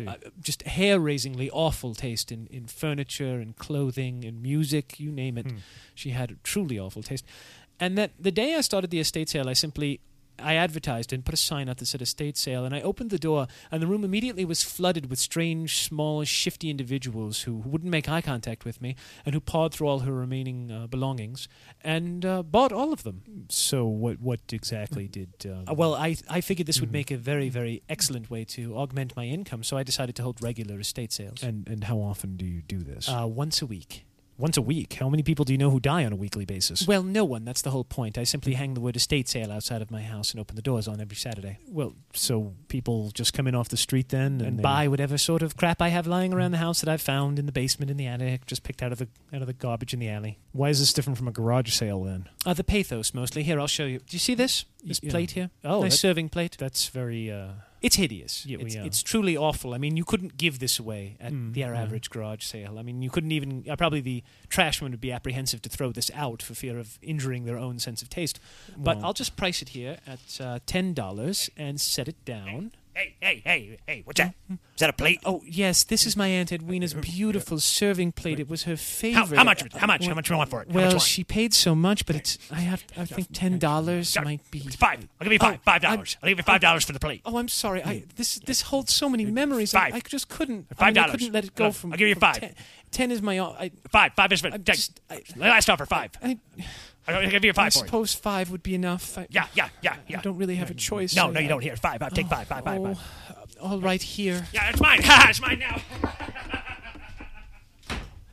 uh, 0.08 0.16
just 0.42 0.64
hair-raisingly 0.64 1.50
awful 1.52 1.94
taste 1.94 2.32
in, 2.32 2.48
in 2.48 2.66
furniture 2.68 3.40
and 3.40 3.56
clothing 3.56 4.26
and 4.26 4.42
music, 4.42 5.00
you 5.00 5.12
name 5.12 5.38
it. 5.38 5.46
Hmm. 5.52 5.58
She 5.96 6.10
had 6.12 6.32
a 6.32 6.36
truly 6.44 6.80
awful 6.80 7.04
taste. 7.04 7.26
And 7.80 7.98
that 7.98 8.12
the 8.20 8.32
day 8.32 8.56
I 8.56 8.62
started 8.62 8.90
the 8.92 9.00
estate 9.00 9.30
sale, 9.30 9.48
I 9.50 9.54
simply 9.54 10.00
I 10.42 10.56
advertised 10.56 11.14
and 11.14 11.24
put 11.26 11.34
a 11.34 11.38
sign 11.38 11.70
out 11.70 11.78
that 11.78 11.86
said 11.86 12.02
estate 12.02 12.38
sale, 12.38 12.66
and 12.66 12.74
I 12.76 12.82
opened 12.82 13.10
the 13.10 13.20
door, 13.20 13.48
and 13.72 13.82
the 13.82 13.88
room 13.88 14.04
immediately 14.04 14.46
was 14.46 14.64
flooded 14.64 15.10
with 15.10 15.20
strange, 15.20 15.78
small, 15.84 16.24
shifty 16.24 16.70
individuals 16.70 17.42
who 17.42 17.56
wouldn't 17.56 17.92
make 17.92 18.08
eye 18.10 18.22
contact 18.22 18.66
with 18.66 18.82
me 18.82 18.96
and 19.26 19.34
who 19.36 19.40
pawed 19.42 19.74
through 19.74 19.88
all 19.88 20.00
her 20.00 20.14
remaining 20.14 20.72
uh, 20.72 20.88
belongings 20.88 21.48
and 21.82 22.26
uh, 22.26 22.44
bought 22.44 22.72
all 22.72 22.92
of 22.94 23.04
them. 23.04 23.46
So 23.50 23.86
what 23.86 24.20
what 24.20 24.42
exactly 24.52 25.08
did? 25.08 25.30
Um, 25.46 25.66
Uh, 25.70 25.74
well, 25.74 25.94
I 25.96 26.16
I 26.30 26.42
figured 26.42 26.68
this 26.68 26.80
would 26.82 26.92
make 26.92 27.12
a 27.12 27.18
very 27.18 27.50
very 27.50 27.82
excellent 27.90 28.30
way 28.30 28.46
to 28.46 28.76
augment 28.78 29.16
my 29.16 29.26
income, 29.26 29.64
so 29.64 29.78
I 29.78 29.84
decided 29.84 30.16
to 30.18 30.24
hold 30.24 30.42
regular 30.42 30.80
estate 30.80 31.12
sales. 31.12 31.44
and 31.44 31.68
and 31.68 31.84
how 31.86 31.98
often 32.00 32.38
do 32.38 32.46
you 32.46 32.62
do 32.62 32.80
this? 32.80 33.08
Uh, 33.10 33.28
once 33.28 33.62
a 33.62 33.66
week. 33.66 34.06
Once 34.40 34.56
a 34.56 34.62
week. 34.62 34.94
How 34.94 35.10
many 35.10 35.22
people 35.22 35.44
do 35.44 35.52
you 35.54 35.58
know 35.58 35.70
who 35.70 35.82
die 35.82 36.06
on 36.06 36.14
a 36.14 36.16
weekly 36.16 36.46
basis? 36.46 36.88
Well, 36.88 37.04
no 37.04 37.26
one. 37.26 37.44
That's 37.44 37.62
the 37.62 37.72
whole 37.72 37.84
point. 37.84 38.18
I 38.18 38.24
simply 38.24 38.54
hang 38.54 38.74
the 38.74 38.80
word 38.80 38.96
estate 38.96 39.28
sale 39.28 39.52
outside 39.52 39.82
of 39.82 39.92
my 39.92 40.02
house 40.02 40.32
and 40.32 40.40
open 40.40 40.56
the 40.56 40.62
doors 40.62 40.88
on 40.88 41.02
every 41.02 41.18
Saturday. 41.18 41.58
Well, 41.68 41.94
so 42.14 42.54
people 42.70 43.12
just 43.14 43.34
come 43.34 43.48
in 43.48 43.54
off 43.54 43.68
the 43.68 43.76
street 43.78 44.10
then 44.10 44.40
And 44.40 44.58
they- 44.58 44.64
buy 44.64 44.88
whatever 44.88 45.18
sort 45.18 45.42
of 45.42 45.58
crap 45.58 45.82
I 45.82 45.90
have 45.90 46.08
lying 46.08 46.34
around 46.34 46.52
the 46.52 46.58
house 46.58 46.80
that 46.80 46.88
I've 46.90 47.02
found 47.02 47.38
in 47.38 47.48
the 47.48 47.52
basement, 47.52 47.92
in 47.92 47.98
the 47.98 48.08
attic, 48.08 48.46
just 48.46 48.64
picked 48.64 48.82
out 48.82 48.94
of 48.94 48.98
the 49.00 49.10
out 49.34 49.42
of 49.42 49.48
the 49.48 49.54
garbage 49.54 49.94
in 49.94 50.00
the 50.00 50.10
alley. 50.10 50.40
Why 50.54 50.70
is 50.70 50.80
this 50.80 50.94
different 50.94 51.18
from 51.18 51.28
a 51.28 51.32
garage 51.32 51.74
sale 51.74 52.04
then? 52.06 52.30
Uh, 52.46 52.54
the 52.54 52.64
pathos 52.64 53.14
mostly. 53.14 53.44
Here, 53.44 53.60
I'll 53.60 53.68
show 53.68 53.86
you. 53.86 54.00
Do 54.00 54.06
you 54.16 54.20
see 54.20 54.36
this? 54.36 54.64
This 54.84 55.02
Yeah. 55.04 55.12
plate 55.12 55.32
here? 55.32 55.50
Oh, 55.66 55.82
nice 55.82 56.00
serving 56.00 56.30
plate. 56.30 56.56
That's 56.58 56.88
very. 56.88 57.30
Uh, 57.30 57.50
It's 57.82 57.96
hideous. 57.96 58.46
Yeah, 58.46 58.58
it's, 58.60 58.76
yeah. 58.76 58.84
it's 58.84 59.02
truly 59.02 59.38
awful. 59.38 59.74
I 59.74 59.78
mean, 59.78 59.96
you 59.96 60.04
couldn't 60.04 60.36
give 60.38 60.60
this 60.60 60.80
away 60.80 61.16
at 61.20 61.32
Mm, 61.32 61.54
the 61.54 61.62
yeah. 61.62 61.74
average 61.82 62.10
garage 62.10 62.44
sale. 62.44 62.78
I 62.78 62.82
mean, 62.84 63.02
you 63.02 63.10
couldn't 63.10 63.32
even. 63.32 63.64
Uh, 63.70 63.76
probably 63.78 64.02
the 64.02 64.24
trashman 64.50 64.92
would 64.92 65.00
be 65.02 65.12
apprehensive 65.12 65.62
to 65.62 65.70
throw 65.70 65.92
this 65.92 66.12
out 66.14 66.42
for 66.42 66.54
fear 66.54 66.78
of 66.78 67.00
injuring 67.02 67.46
their 67.46 67.58
own 67.58 67.80
sense 67.80 68.02
of 68.02 68.10
taste. 68.10 68.40
But 68.78 68.98
Well- 68.98 69.06
I'll 69.08 69.14
just 69.14 69.36
price 69.38 69.62
it 69.62 69.70
here 69.70 69.98
at 70.06 70.42
uh, 70.42 70.60
ten 70.66 70.94
dollars 70.94 71.50
and 71.56 71.80
set 71.80 72.08
it 72.08 72.24
down. 72.26 72.72
Hey, 73.00 73.16
hey, 73.22 73.42
hey, 73.46 73.78
hey, 73.88 74.02
what's 74.04 74.20
that? 74.20 74.36
Is 74.50 74.58
that 74.80 74.90
a 74.90 74.94
plate? 74.94 75.22
Oh 75.24 75.42
yes, 75.46 75.86
this 75.86 76.06
is 76.06 76.18
my 76.18 76.28
aunt 76.28 76.52
Edwina's 76.52 76.94
beautiful 76.94 77.58
serving 77.58 78.12
plate. 78.12 78.42
It 78.42 78.50
was 78.50 78.64
her 78.64 78.76
favorite. 78.76 79.38
how 79.38 79.46
much? 79.46 79.62
How 79.74 79.88
much? 79.88 80.06
How 80.06 80.14
much 80.14 80.28
do 80.28 80.34
you 80.34 80.38
want 80.38 80.50
for 80.50 80.64
it? 80.64 80.68
How 80.68 80.74
much 80.74 80.76
Well, 80.76 80.92
want? 80.92 81.02
she 81.04 81.24
paid 81.24 81.54
so 81.54 81.76
much, 81.76 82.06
but 82.06 82.18
it's. 82.18 82.38
I 82.52 82.60
have. 82.60 82.84
I 82.98 83.06
think 83.06 83.30
ten 83.32 83.58
dollars 83.58 84.18
might 84.22 84.42
be 84.52 84.64
It's 84.66 84.76
five. 84.76 85.08
I'll 85.18 85.24
give 85.24 85.32
you 85.32 85.40
five. 85.40 85.60
Oh, 85.60 85.62
five 85.64 85.86
I'm- 85.86 85.94
dollars. 85.96 86.18
I'll 86.22 86.28
give 86.28 86.40
you 86.40 86.44
five 86.44 86.60
dollars 86.60 86.84
for 86.84 86.92
the 86.92 87.00
plate. 87.00 87.22
Oh, 87.26 87.38
I'm 87.38 87.48
sorry. 87.48 87.82
I 87.84 88.00
hmm. 88.00 88.06
this 88.18 88.36
this 88.40 88.64
holds 88.64 88.94
so 88.94 89.08
many 89.08 89.24
memories. 89.24 89.74
I, 89.74 89.92
Five. 89.92 89.94
I 89.96 90.00
just 90.02 90.28
couldn't. 90.28 90.68
I 90.70 90.76
Five 90.76 90.88
mean, 90.88 90.98
I 90.98 91.08
dollars. 91.08 91.12
couldn't 91.22 91.34
let 91.34 91.46
it 91.46 91.56
go 91.56 91.72
from. 91.72 91.94
I'll 91.94 91.98
give 91.98 92.10
you 92.10 92.16
from 92.16 92.20
five. 92.22 92.40
Ten, 92.42 92.56
ten 92.92 93.12
is 93.12 93.22
my. 93.22 93.40
I, 93.40 93.72
Five. 93.90 94.12
Five 94.14 94.34
is 94.34 94.42
for. 94.42 94.50
I'm 94.50 94.64
just- 94.66 95.00
I- 95.10 95.24
last 95.38 95.70
offer. 95.70 95.86
Five. 95.86 96.12
I, 96.22 96.38
I'll 97.16 97.30
give 97.30 97.44
you 97.46 97.52
I 97.52 97.54
five 97.54 97.68
it. 97.68 97.74
suppose 97.74 98.14
five 98.14 98.50
would 98.52 98.64
be 98.64 98.76
enough. 98.76 99.18
I, 99.18 99.28
Yeah, 99.30 99.48
yeah, 99.56 99.70
yeah, 99.82 99.96
yeah. 100.08 100.20
I 100.20 100.22
don't 100.22 100.38
really 100.38 100.56
have 100.56 100.70
a 100.72 100.74
choice. 100.74 101.16
No, 101.16 101.28
I- 101.28 101.32
no, 101.32 101.40
you 101.40 101.48
don't. 101.50 101.62
Here, 101.62 101.76
five. 101.76 102.00
Five. 102.00 102.14
Take 102.14 102.28
five. 102.28 102.48
Five. 102.48 102.64
Five. 102.64 102.80
Oh, 102.80 102.94
five. 102.96 103.58
all 103.62 103.80
right 103.80 104.02
here. 104.02 104.48
Yeah, 104.54 104.70
it's 104.70 104.80
mine. 104.82 105.02
Ha! 105.04 105.26
It's 105.30 105.42
mine 105.42 105.60
now. 105.60 105.82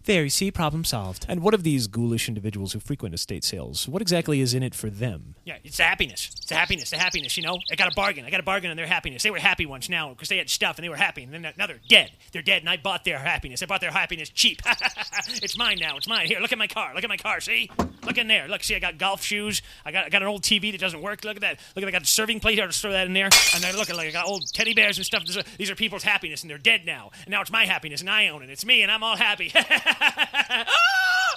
There, 0.07 0.23
you 0.23 0.31
see, 0.31 0.53
problem 0.53 0.85
solved. 0.85 1.27
and 1.29 1.43
what 1.43 1.53
of 1.53 1.65
these 1.65 1.89
ghoulish 1.89 2.29
individuals 2.29 2.73
who 2.73 2.79
frequent 2.79 3.13
estate 3.13 3.43
sales? 3.43 3.89
What 3.89 4.01
exactly 4.01 4.41
is 4.41 4.55
in 4.55 4.63
it 4.63 4.73
for 4.73 4.89
them? 4.89 5.35
Yeah, 5.45 5.59
it's 5.65 5.79
the 5.79 5.83
happiness. 5.83 6.31
It's 6.37 6.47
the 6.47 6.55
happiness. 6.55 6.91
The 6.91 6.97
happiness. 6.97 7.37
You 7.37 7.43
know, 7.43 7.59
I 7.73 7.75
got 7.75 7.93
a 7.93 7.95
bargain. 7.97 8.25
I 8.25 8.31
got 8.31 8.39
a 8.39 8.45
bargain 8.45 8.71
on 8.71 8.77
their 8.77 8.87
happiness. 8.87 9.25
They 9.25 9.33
were 9.33 9.41
happy 9.41 9.67
once 9.67 9.89
now 9.89 10.11
because 10.11 10.29
they 10.29 10.39
had 10.39 10.49
stuff 10.49 10.79
and 10.79 10.85
they 10.85 10.89
were 10.89 10.95
happy, 10.95 11.25
and 11.25 11.35
then 11.35 11.53
now 11.57 11.67
they're 11.67 11.81
dead. 11.89 12.13
They're 12.31 12.43
dead, 12.43 12.63
and 12.63 12.71
I 12.71 12.77
bought 12.77 13.05
their 13.05 13.19
happiness. 13.19 13.65
I 13.65 13.67
bought 13.67 13.81
their 13.81 13.91
happiness 13.91 14.29
cheap. 14.29 14.63
it's 15.43 15.59
mine 15.59 15.79
now. 15.81 15.97
It's 15.97 16.09
mine. 16.09 16.29
Here, 16.29 16.39
look 16.39 16.53
at 16.53 16.59
my 16.59 16.69
car. 16.69 16.95
Look 16.95 17.03
at 17.03 17.11
my 17.11 17.17
car. 17.17 17.41
See? 17.41 17.69
Look 18.05 18.17
in 18.17 18.29
there. 18.29 18.47
Look. 18.47 18.63
See, 18.63 18.77
I 18.77 18.79
got 18.79 18.99
golf 18.99 19.25
shoes. 19.25 19.61
I 19.85 19.91
got 19.91 20.05
I 20.07 20.09
got 20.09 20.23
an 20.23 20.29
old 20.29 20.43
TV 20.43 20.71
that 20.71 20.81
doesn't 20.81 21.03
work. 21.03 21.25
Look 21.25 21.35
at 21.35 21.43
that. 21.43 21.59
Look 21.75 21.83
at 21.83 21.89
I 21.89 21.91
got 21.91 22.03
a 22.03 22.07
serving 22.07 22.39
plate. 22.39 22.61
I'll 22.61 22.69
just 22.69 22.81
throw 22.81 22.93
that 22.93 23.09
in 23.09 23.13
there. 23.13 23.29
And 23.55 23.65
then 23.65 23.75
look 23.75 23.91
at 23.91 23.97
like 23.97 24.07
I 24.07 24.13
got 24.13 24.29
old 24.29 24.47
teddy 24.53 24.73
bears 24.73 24.99
and 24.99 25.05
stuff. 25.05 25.27
These 25.27 25.37
are, 25.37 25.45
these 25.59 25.71
are 25.71 25.75
people's 25.75 26.05
happiness, 26.05 26.43
and 26.43 26.51
they're 26.51 26.59
dead 26.59 26.87
now. 26.87 27.11
And 27.23 27.31
now 27.31 27.41
it's 27.41 27.51
my 27.51 27.67
happiness, 27.67 28.03
and 28.03 28.09
I 28.09 28.29
own 28.29 28.45
it. 28.45 28.51
It's 28.51 28.65
me, 28.65 28.83
and 28.83 28.93
I'm 28.93 29.03
all 29.03 29.17
happy. 29.17 29.53
my 30.01 30.65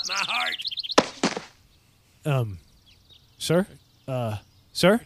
heart. 0.10 0.56
Um, 2.25 2.58
sir? 3.38 3.68
Uh, 4.08 4.38
sir? 4.74 5.01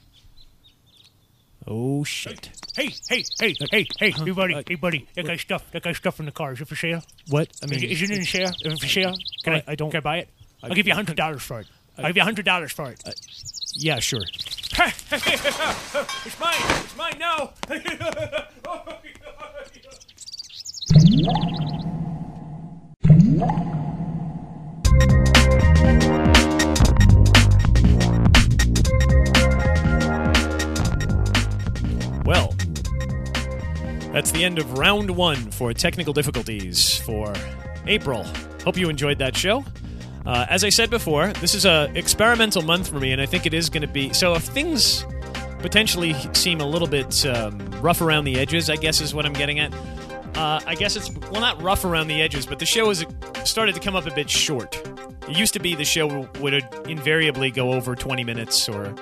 Oh, 1.66 2.04
shit. 2.04 2.50
Hey, 2.76 2.94
hey, 3.08 3.24
hey, 3.40 3.56
hey, 3.72 3.88
hey, 4.00 4.12
hey, 4.12 4.32
buddy, 4.32 4.64
hey, 4.68 4.76
buddy. 4.76 5.08
That 5.16 5.26
guy's 5.26 5.42
stuff. 5.42 5.72
That 5.72 5.84
guy's 5.84 5.98
stuff 5.98 6.20
in 6.20 6.26
the 6.26 6.32
car. 6.32 6.52
Is 6.54 6.62
it 6.62 6.68
for 6.68 6.76
sale? 6.76 7.02
What? 7.30 7.50
I 7.64 7.68
mean, 7.68 7.84
Is 7.84 8.02
it 8.02 8.12
in 8.12 8.24
sale? 8.26 8.50
Is 8.66 8.74
it 8.74 8.80
for 8.82 8.88
sale? 8.88 9.14
Can 9.44 9.54
I- 9.54 9.58
I, 9.58 9.64
I 9.70 9.76
don't- 9.76 9.92
Can 9.92 10.00
I 10.00 10.02
buy 10.02 10.18
it? 10.18 10.30
I'll 10.62 10.72
give 10.72 10.88
you 10.88 10.94
a 10.94 10.96
hundred 10.96 11.16
dollars 11.18 11.42
for 11.42 11.60
it. 11.62 11.68
I'll 11.98 12.08
give 12.08 12.16
you 12.18 12.22
a 12.22 12.26
hundred 12.26 12.46
dollars 12.46 12.72
for 12.72 12.90
it. 12.90 13.02
yeah, 13.76 14.00
sure. 14.00 14.22
it's 14.72 16.40
mine. 16.40 16.56
It's 16.60 16.98
mine 16.98 17.18
now. 17.20 17.54
end 34.44 34.60
of 34.60 34.78
round 34.78 35.12
one 35.12 35.52
for 35.52 35.74
technical 35.74 36.14
difficulties 36.14 36.98
for 36.98 37.34
April. 37.88 38.24
Hope 38.64 38.78
you 38.78 38.90
enjoyed 38.90 39.20
that 39.20 39.36
show. 39.36 39.64
Uh, 40.26 40.46
as 40.50 40.64
I 40.64 40.70
said 40.70 40.90
before, 40.90 41.34
this 41.34 41.54
is 41.54 41.66
a 41.66 41.92
experimental 41.96 42.62
month 42.62 42.90
for 42.90 43.00
me, 43.00 43.12
and 43.12 43.22
I 43.22 43.26
think 43.26 43.46
it 43.46 43.54
is 43.54 43.70
going 43.70 43.82
to 43.82 43.88
be. 43.88 44.14
So 44.14 44.34
if 44.36 44.44
things 44.44 45.06
potentially 45.60 46.14
seem 46.34 46.62
a 46.62 46.66
little 46.66 46.88
bit 46.88 47.26
um, 47.26 47.58
rough 47.82 48.02
around 48.02 48.26
the 48.26 48.40
edges, 48.40 48.70
I 48.70 48.76
guess 48.76 49.02
is 49.02 49.14
what 49.14 49.26
I'm 49.26 49.34
getting 49.34 49.60
at. 49.60 49.74
Uh, 50.36 50.60
I 50.66 50.76
guess 50.76 50.96
it's 50.96 51.12
well, 51.32 51.42
not 51.42 51.62
rough 51.62 51.86
around 51.86 52.08
the 52.08 52.22
edges, 52.22 52.46
but 52.46 52.60
the 52.60 52.66
show 52.66 52.88
has 52.88 53.06
started 53.44 53.76
to 53.76 53.82
come 53.82 53.96
up 53.96 54.06
a 54.08 54.14
bit 54.14 54.30
short. 54.30 54.76
It 55.28 55.38
used 55.38 55.54
to 55.54 55.60
be 55.60 55.76
the 55.76 55.86
show 55.86 56.28
would 56.40 56.64
invariably 56.88 57.52
go 57.52 57.74
over 57.74 57.96
20 57.96 58.24
minutes, 58.24 58.68
or 58.68 58.96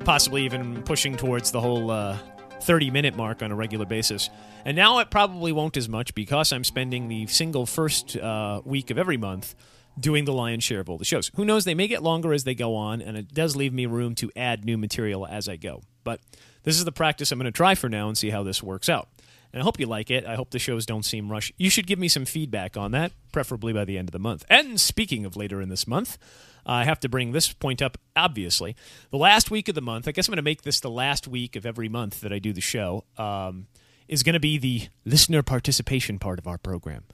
possibly 0.00 0.44
even 0.44 0.82
pushing 0.82 1.16
towards 1.16 1.52
the 1.52 1.60
whole 1.60 1.90
uh, 1.90 2.18
30 2.64 2.90
minute 2.90 3.16
mark 3.16 3.42
on 3.42 3.52
a 3.52 3.54
regular 3.54 3.86
basis. 3.86 4.30
And 4.64 4.76
now 4.76 4.98
it 4.98 5.10
probably 5.10 5.52
won't 5.52 5.76
as 5.76 5.88
much 5.88 6.14
because 6.14 6.52
I'm 6.52 6.64
spending 6.64 7.08
the 7.08 7.26
single 7.26 7.66
first 7.66 8.16
uh, 8.16 8.62
week 8.64 8.90
of 8.90 8.98
every 8.98 9.16
month 9.16 9.54
doing 9.98 10.24
the 10.24 10.32
lion's 10.32 10.64
share 10.64 10.80
of 10.80 10.88
all 10.88 10.98
the 10.98 11.04
shows. 11.04 11.30
Who 11.36 11.44
knows? 11.44 11.64
They 11.64 11.74
may 11.74 11.86
get 11.86 12.02
longer 12.02 12.32
as 12.32 12.44
they 12.44 12.54
go 12.54 12.74
on, 12.74 13.00
and 13.00 13.16
it 13.16 13.32
does 13.32 13.54
leave 13.54 13.72
me 13.72 13.86
room 13.86 14.14
to 14.16 14.30
add 14.34 14.64
new 14.64 14.76
material 14.76 15.26
as 15.26 15.48
I 15.48 15.56
go. 15.56 15.82
But 16.02 16.20
this 16.64 16.76
is 16.76 16.84
the 16.84 16.92
practice 16.92 17.30
I'm 17.30 17.38
going 17.38 17.44
to 17.44 17.52
try 17.52 17.74
for 17.74 17.88
now 17.88 18.08
and 18.08 18.18
see 18.18 18.30
how 18.30 18.42
this 18.42 18.62
works 18.62 18.88
out. 18.88 19.08
And 19.52 19.62
I 19.62 19.64
hope 19.64 19.78
you 19.78 19.86
like 19.86 20.10
it. 20.10 20.26
I 20.26 20.34
hope 20.34 20.50
the 20.50 20.58
shows 20.58 20.84
don't 20.84 21.04
seem 21.04 21.30
rushed. 21.30 21.52
You 21.56 21.70
should 21.70 21.86
give 21.86 21.98
me 21.98 22.08
some 22.08 22.24
feedback 22.24 22.76
on 22.76 22.90
that, 22.90 23.12
preferably 23.30 23.72
by 23.72 23.84
the 23.84 23.96
end 23.96 24.08
of 24.08 24.12
the 24.12 24.18
month. 24.18 24.44
And 24.50 24.80
speaking 24.80 25.24
of 25.24 25.36
later 25.36 25.62
in 25.62 25.68
this 25.68 25.86
month, 25.86 26.18
I 26.66 26.84
have 26.84 27.00
to 27.00 27.08
bring 27.08 27.32
this 27.32 27.52
point 27.52 27.82
up, 27.82 27.98
obviously. 28.16 28.74
The 29.10 29.18
last 29.18 29.50
week 29.50 29.68
of 29.68 29.74
the 29.74 29.82
month, 29.82 30.08
I 30.08 30.12
guess 30.12 30.28
I'm 30.28 30.32
going 30.32 30.36
to 30.36 30.42
make 30.42 30.62
this 30.62 30.80
the 30.80 30.90
last 30.90 31.28
week 31.28 31.56
of 31.56 31.66
every 31.66 31.88
month 31.88 32.20
that 32.22 32.32
I 32.32 32.38
do 32.38 32.52
the 32.52 32.60
show, 32.60 33.04
um, 33.18 33.66
is 34.08 34.22
going 34.22 34.34
to 34.34 34.40
be 34.40 34.58
the 34.58 34.88
listener 35.04 35.42
participation 35.42 36.18
part 36.18 36.38
of 36.38 36.46
our 36.46 36.58
program. 36.58 37.04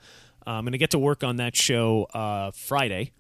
Uh, 0.47 0.51
I'm 0.53 0.65
going 0.65 0.73
to 0.73 0.79
get 0.79 0.91
to 0.91 0.99
work 0.99 1.23
on 1.25 1.37
that 1.37 1.55
show 1.57 2.05
uh, 2.15 2.51
Friday, 2.53 3.13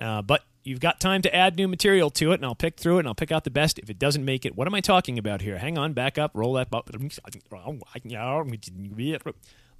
uh, 0.00 0.22
but 0.22 0.42
you've 0.64 0.80
got 0.80 1.00
time 1.00 1.22
to 1.22 1.34
add 1.34 1.56
new 1.56 1.66
material 1.68 2.10
to 2.10 2.32
it, 2.32 2.36
and 2.36 2.44
I'll 2.44 2.54
pick 2.54 2.78
through 2.78 2.96
it 2.96 3.00
and 3.00 3.08
I'll 3.08 3.14
pick 3.14 3.32
out 3.32 3.44
the 3.44 3.50
best. 3.50 3.78
If 3.78 3.90
it 3.90 3.98
doesn't 3.98 4.24
make 4.24 4.44
it, 4.46 4.56
what 4.56 4.66
am 4.66 4.74
I 4.74 4.80
talking 4.80 5.18
about 5.18 5.40
here? 5.40 5.58
Hang 5.58 5.76
on, 5.78 5.92
back 5.94 6.18
up, 6.18 6.32
roll 6.34 6.52
that. 6.54 6.70
bu- 6.70 6.82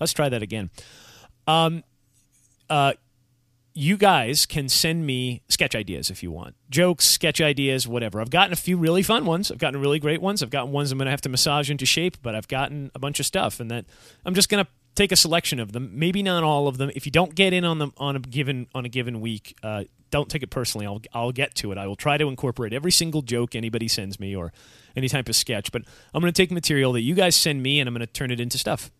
Let's 0.01 0.12
try 0.12 0.29
that 0.29 0.42
again. 0.42 0.71
Um, 1.47 1.85
uh, 2.71 2.92
you 3.74 3.96
guys 3.96 4.46
can 4.46 4.68
send 4.68 5.07
me 5.07 5.42
sketch 5.48 5.74
ideas 5.74 6.11
if 6.11 6.22
you 6.22 6.31
want. 6.31 6.54
Jokes 6.70 7.04
sketch 7.04 7.40
ideas 7.40 7.87
whatever. 7.87 8.20
I've 8.20 8.31
gotten 8.31 8.52
a 8.52 8.57
few 8.57 8.76
really 8.76 9.02
fun 9.02 9.24
ones. 9.24 9.50
I've 9.50 9.59
gotten 9.59 9.81
really 9.81 9.98
great 9.98 10.20
ones. 10.20 10.42
I've 10.42 10.50
gotten 10.50 10.72
ones 10.72 10.90
i'm 10.90 10.98
going 10.98 11.07
to 11.07 11.11
have 11.11 11.20
to 11.22 11.28
massage 11.28 11.70
into 11.70 11.87
shape 11.87 12.16
but 12.22 12.35
i've 12.35 12.48
gotten 12.48 12.90
a 12.94 12.98
bunch 12.98 13.20
of 13.20 13.26
stuff 13.26 13.61
and 13.61 13.70
that 13.70 13.85
i'm 14.24 14.35
just 14.35 14.48
going 14.48 14.64
to 14.64 14.70
take 14.94 15.12
a 15.12 15.16
selection 15.16 15.61
of 15.61 15.70
them. 15.70 15.92
Maybe 15.92 16.24
not 16.24 16.42
all 16.42 16.66
of 16.66 16.76
them. 16.76 16.90
If 16.92 17.07
you 17.07 17.12
don't 17.12 17.33
get 17.33 17.52
in 17.52 17.64
on 17.64 17.78
them 17.78 17.92
on 17.98 18.16
a 18.16 18.18
given 18.18 18.66
on 18.74 18.85
a 18.85 18.88
given 18.88 19.20
week 19.20 19.57
uh, 19.62 19.85
don't 20.11 20.28
take 20.28 20.42
it 20.42 20.50
personally. 20.50 20.87
I'll, 20.87 21.02
I'll 21.12 21.33
get 21.33 21.54
to 21.57 21.70
it. 21.70 21.78
I 21.78 21.87
will 21.87 21.96
try 21.96 22.16
to 22.16 22.28
incorporate 22.28 22.72
every 22.72 22.90
single 22.90 23.22
joke 23.22 23.54
anybody 23.54 23.87
sends 23.87 24.18
me 24.18 24.35
or 24.35 24.52
any 24.98 25.09
type 25.09 25.28
of 25.28 25.37
sketch 25.37 25.70
but 25.72 25.83
i'm 26.12 26.20
going 26.20 26.33
to 26.33 26.42
take 26.42 26.50
material 26.50 26.92
that 26.92 27.02
you 27.02 27.14
guys 27.14 27.37
send 27.37 27.62
me 27.62 27.81
and 27.81 27.88
i'm 27.88 27.94
going 27.94 28.07
to 28.07 28.12
turn 28.12 28.31
it 28.31 28.40
into 28.40 28.59
stuff 28.59 28.90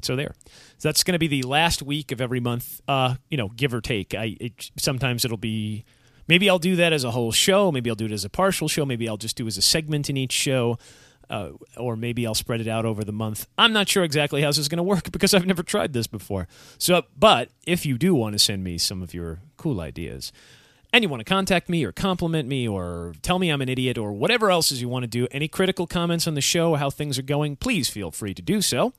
so 0.00 0.16
there. 0.16 0.34
So 0.78 0.88
that's 0.88 1.04
going 1.04 1.12
to 1.14 1.18
be 1.18 1.28
the 1.28 1.42
last 1.42 1.82
week 1.82 2.12
of 2.12 2.20
every 2.20 2.40
month. 2.40 2.80
Uh, 2.88 3.16
you 3.30 3.36
know, 3.36 3.48
give 3.48 3.74
or 3.74 3.80
take. 3.80 4.14
I 4.14 4.36
it, 4.40 4.70
sometimes 4.78 5.24
it'll 5.24 5.36
be. 5.36 5.84
Maybe 6.28 6.48
I'll 6.48 6.60
do 6.60 6.76
that 6.76 6.92
as 6.92 7.04
a 7.04 7.10
whole 7.10 7.32
show. 7.32 7.72
Maybe 7.72 7.90
I'll 7.90 7.96
do 7.96 8.06
it 8.06 8.12
as 8.12 8.24
a 8.24 8.30
partial 8.30 8.68
show. 8.68 8.86
Maybe 8.86 9.08
I'll 9.08 9.16
just 9.16 9.36
do 9.36 9.46
as 9.46 9.58
a 9.58 9.62
segment 9.62 10.08
in 10.08 10.16
each 10.16 10.32
show. 10.32 10.78
Uh, 11.28 11.52
or 11.78 11.96
maybe 11.96 12.26
I'll 12.26 12.34
spread 12.34 12.60
it 12.60 12.68
out 12.68 12.84
over 12.84 13.04
the 13.04 13.12
month. 13.12 13.46
I'm 13.56 13.72
not 13.72 13.88
sure 13.88 14.04
exactly 14.04 14.42
how 14.42 14.48
this 14.48 14.58
is 14.58 14.68
going 14.68 14.78
to 14.78 14.82
work 14.82 15.10
because 15.12 15.34
I've 15.34 15.46
never 15.46 15.62
tried 15.62 15.92
this 15.92 16.06
before. 16.06 16.46
So, 16.78 17.02
but 17.18 17.50
if 17.66 17.86
you 17.86 17.96
do 17.96 18.14
want 18.14 18.34
to 18.34 18.38
send 18.38 18.62
me 18.62 18.76
some 18.78 19.02
of 19.02 19.14
your 19.14 19.40
cool 19.56 19.80
ideas, 19.80 20.32
and 20.92 21.02
you 21.02 21.08
want 21.08 21.20
to 21.20 21.24
contact 21.24 21.68
me 21.68 21.84
or 21.84 21.92
compliment 21.92 22.46
me 22.46 22.68
or 22.68 23.14
tell 23.22 23.38
me 23.38 23.48
I'm 23.48 23.62
an 23.62 23.68
idiot 23.68 23.96
or 23.96 24.12
whatever 24.12 24.50
else 24.50 24.70
is 24.70 24.82
you 24.82 24.88
want 24.88 25.04
to 25.04 25.08
do, 25.08 25.26
any 25.30 25.48
critical 25.48 25.86
comments 25.86 26.26
on 26.26 26.34
the 26.34 26.42
show, 26.42 26.74
how 26.74 26.90
things 26.90 27.18
are 27.18 27.22
going, 27.22 27.56
please 27.56 27.88
feel 27.88 28.10
free 28.10 28.34
to 28.34 28.42
do 28.42 28.60
so. 28.60 28.92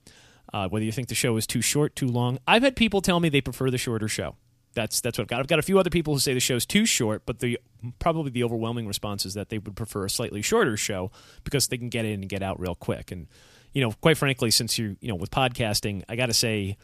Uh, 0.53 0.69
whether 0.69 0.85
you 0.85 0.91
think 0.91 1.07
the 1.07 1.15
show 1.15 1.35
is 1.35 1.47
too 1.47 1.61
short, 1.61 1.95
too 1.95 2.07
long. 2.07 2.37
I've 2.47 2.61
had 2.61 2.75
people 2.75 3.01
tell 3.01 3.19
me 3.19 3.29
they 3.29 3.41
prefer 3.41 3.71
the 3.71 3.77
shorter 3.77 4.07
show. 4.07 4.35
That's 4.75 5.01
that's 5.01 5.17
what 5.17 5.23
I've 5.23 5.27
got. 5.27 5.39
I've 5.39 5.47
got 5.47 5.59
a 5.59 5.63
few 5.63 5.79
other 5.79 5.89
people 5.89 6.13
who 6.13 6.19
say 6.19 6.33
the 6.33 6.39
show's 6.39 6.65
too 6.65 6.85
short, 6.85 7.25
but 7.25 7.39
the 7.39 7.59
probably 7.99 8.31
the 8.31 8.43
overwhelming 8.43 8.87
response 8.87 9.25
is 9.25 9.33
that 9.33 9.49
they 9.49 9.57
would 9.57 9.75
prefer 9.75 10.05
a 10.05 10.09
slightly 10.09 10.41
shorter 10.41 10.77
show 10.77 11.11
because 11.43 11.67
they 11.67 11.77
can 11.77 11.89
get 11.89 12.05
in 12.05 12.21
and 12.21 12.29
get 12.29 12.41
out 12.41 12.59
real 12.59 12.75
quick. 12.75 13.11
And 13.11 13.27
you 13.73 13.81
know, 13.81 13.91
quite 14.01 14.17
frankly, 14.17 14.51
since 14.51 14.77
you 14.77 14.97
you 14.99 15.09
know 15.09 15.15
with 15.15 15.31
podcasting, 15.31 16.03
I 16.09 16.15
got 16.15 16.27
to 16.27 16.33
say, 16.33 16.77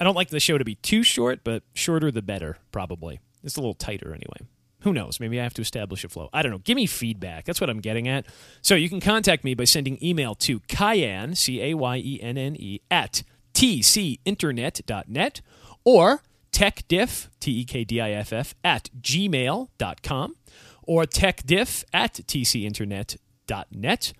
I 0.00 0.04
don't 0.04 0.14
like 0.14 0.28
the 0.28 0.40
show 0.40 0.58
to 0.58 0.64
be 0.64 0.76
too 0.76 1.02
short, 1.02 1.40
but 1.42 1.62
shorter 1.74 2.10
the 2.10 2.22
better. 2.22 2.58
Probably 2.70 3.20
it's 3.42 3.56
a 3.56 3.60
little 3.60 3.74
tighter 3.74 4.08
anyway. 4.08 4.48
Who 4.86 4.92
knows? 4.92 5.18
Maybe 5.18 5.40
I 5.40 5.42
have 5.42 5.54
to 5.54 5.62
establish 5.62 6.04
a 6.04 6.08
flow. 6.08 6.30
I 6.32 6.42
don't 6.42 6.52
know. 6.52 6.58
Give 6.58 6.76
me 6.76 6.86
feedback. 6.86 7.44
That's 7.44 7.60
what 7.60 7.68
I'm 7.68 7.80
getting 7.80 8.06
at. 8.06 8.24
So 8.62 8.76
you 8.76 8.88
can 8.88 9.00
contact 9.00 9.42
me 9.42 9.52
by 9.52 9.64
sending 9.64 9.98
email 10.00 10.36
to 10.36 10.60
Cayenne, 10.68 11.34
C 11.34 11.60
A 11.60 11.74
Y 11.74 11.96
E 11.96 12.20
N 12.22 12.38
N 12.38 12.54
E, 12.56 12.78
at 12.88 13.24
tcinternet.net 13.52 15.40
or 15.82 16.22
tekdiff, 16.52 17.28
T 17.40 17.50
E 17.50 17.64
K 17.64 17.82
D 17.82 18.00
I 18.00 18.12
F 18.12 18.32
F, 18.32 18.54
at 18.62 18.88
gmail.com 19.00 20.36
or 20.84 21.02
tekdiff 21.02 21.82
at 21.92 22.14
tcinternet.net. 22.14 24.12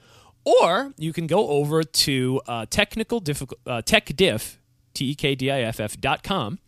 Or 0.45 0.93
you 0.99 1.13
can 1.13 1.29
go 1.29 1.47
over 1.47 1.85
to 1.85 2.41
uh, 2.49 2.67
technical 2.69 3.21
difficult, 3.21 3.61
uh, 3.69 3.83
tekdiff, 3.83 4.57
T 4.95 5.11
E 5.11 5.15
K 5.15 5.37
D 5.37 5.49
I 5.49 5.61
F 5.61 5.79
F 5.79 5.97
dot 6.01 6.25
com. 6.25 6.59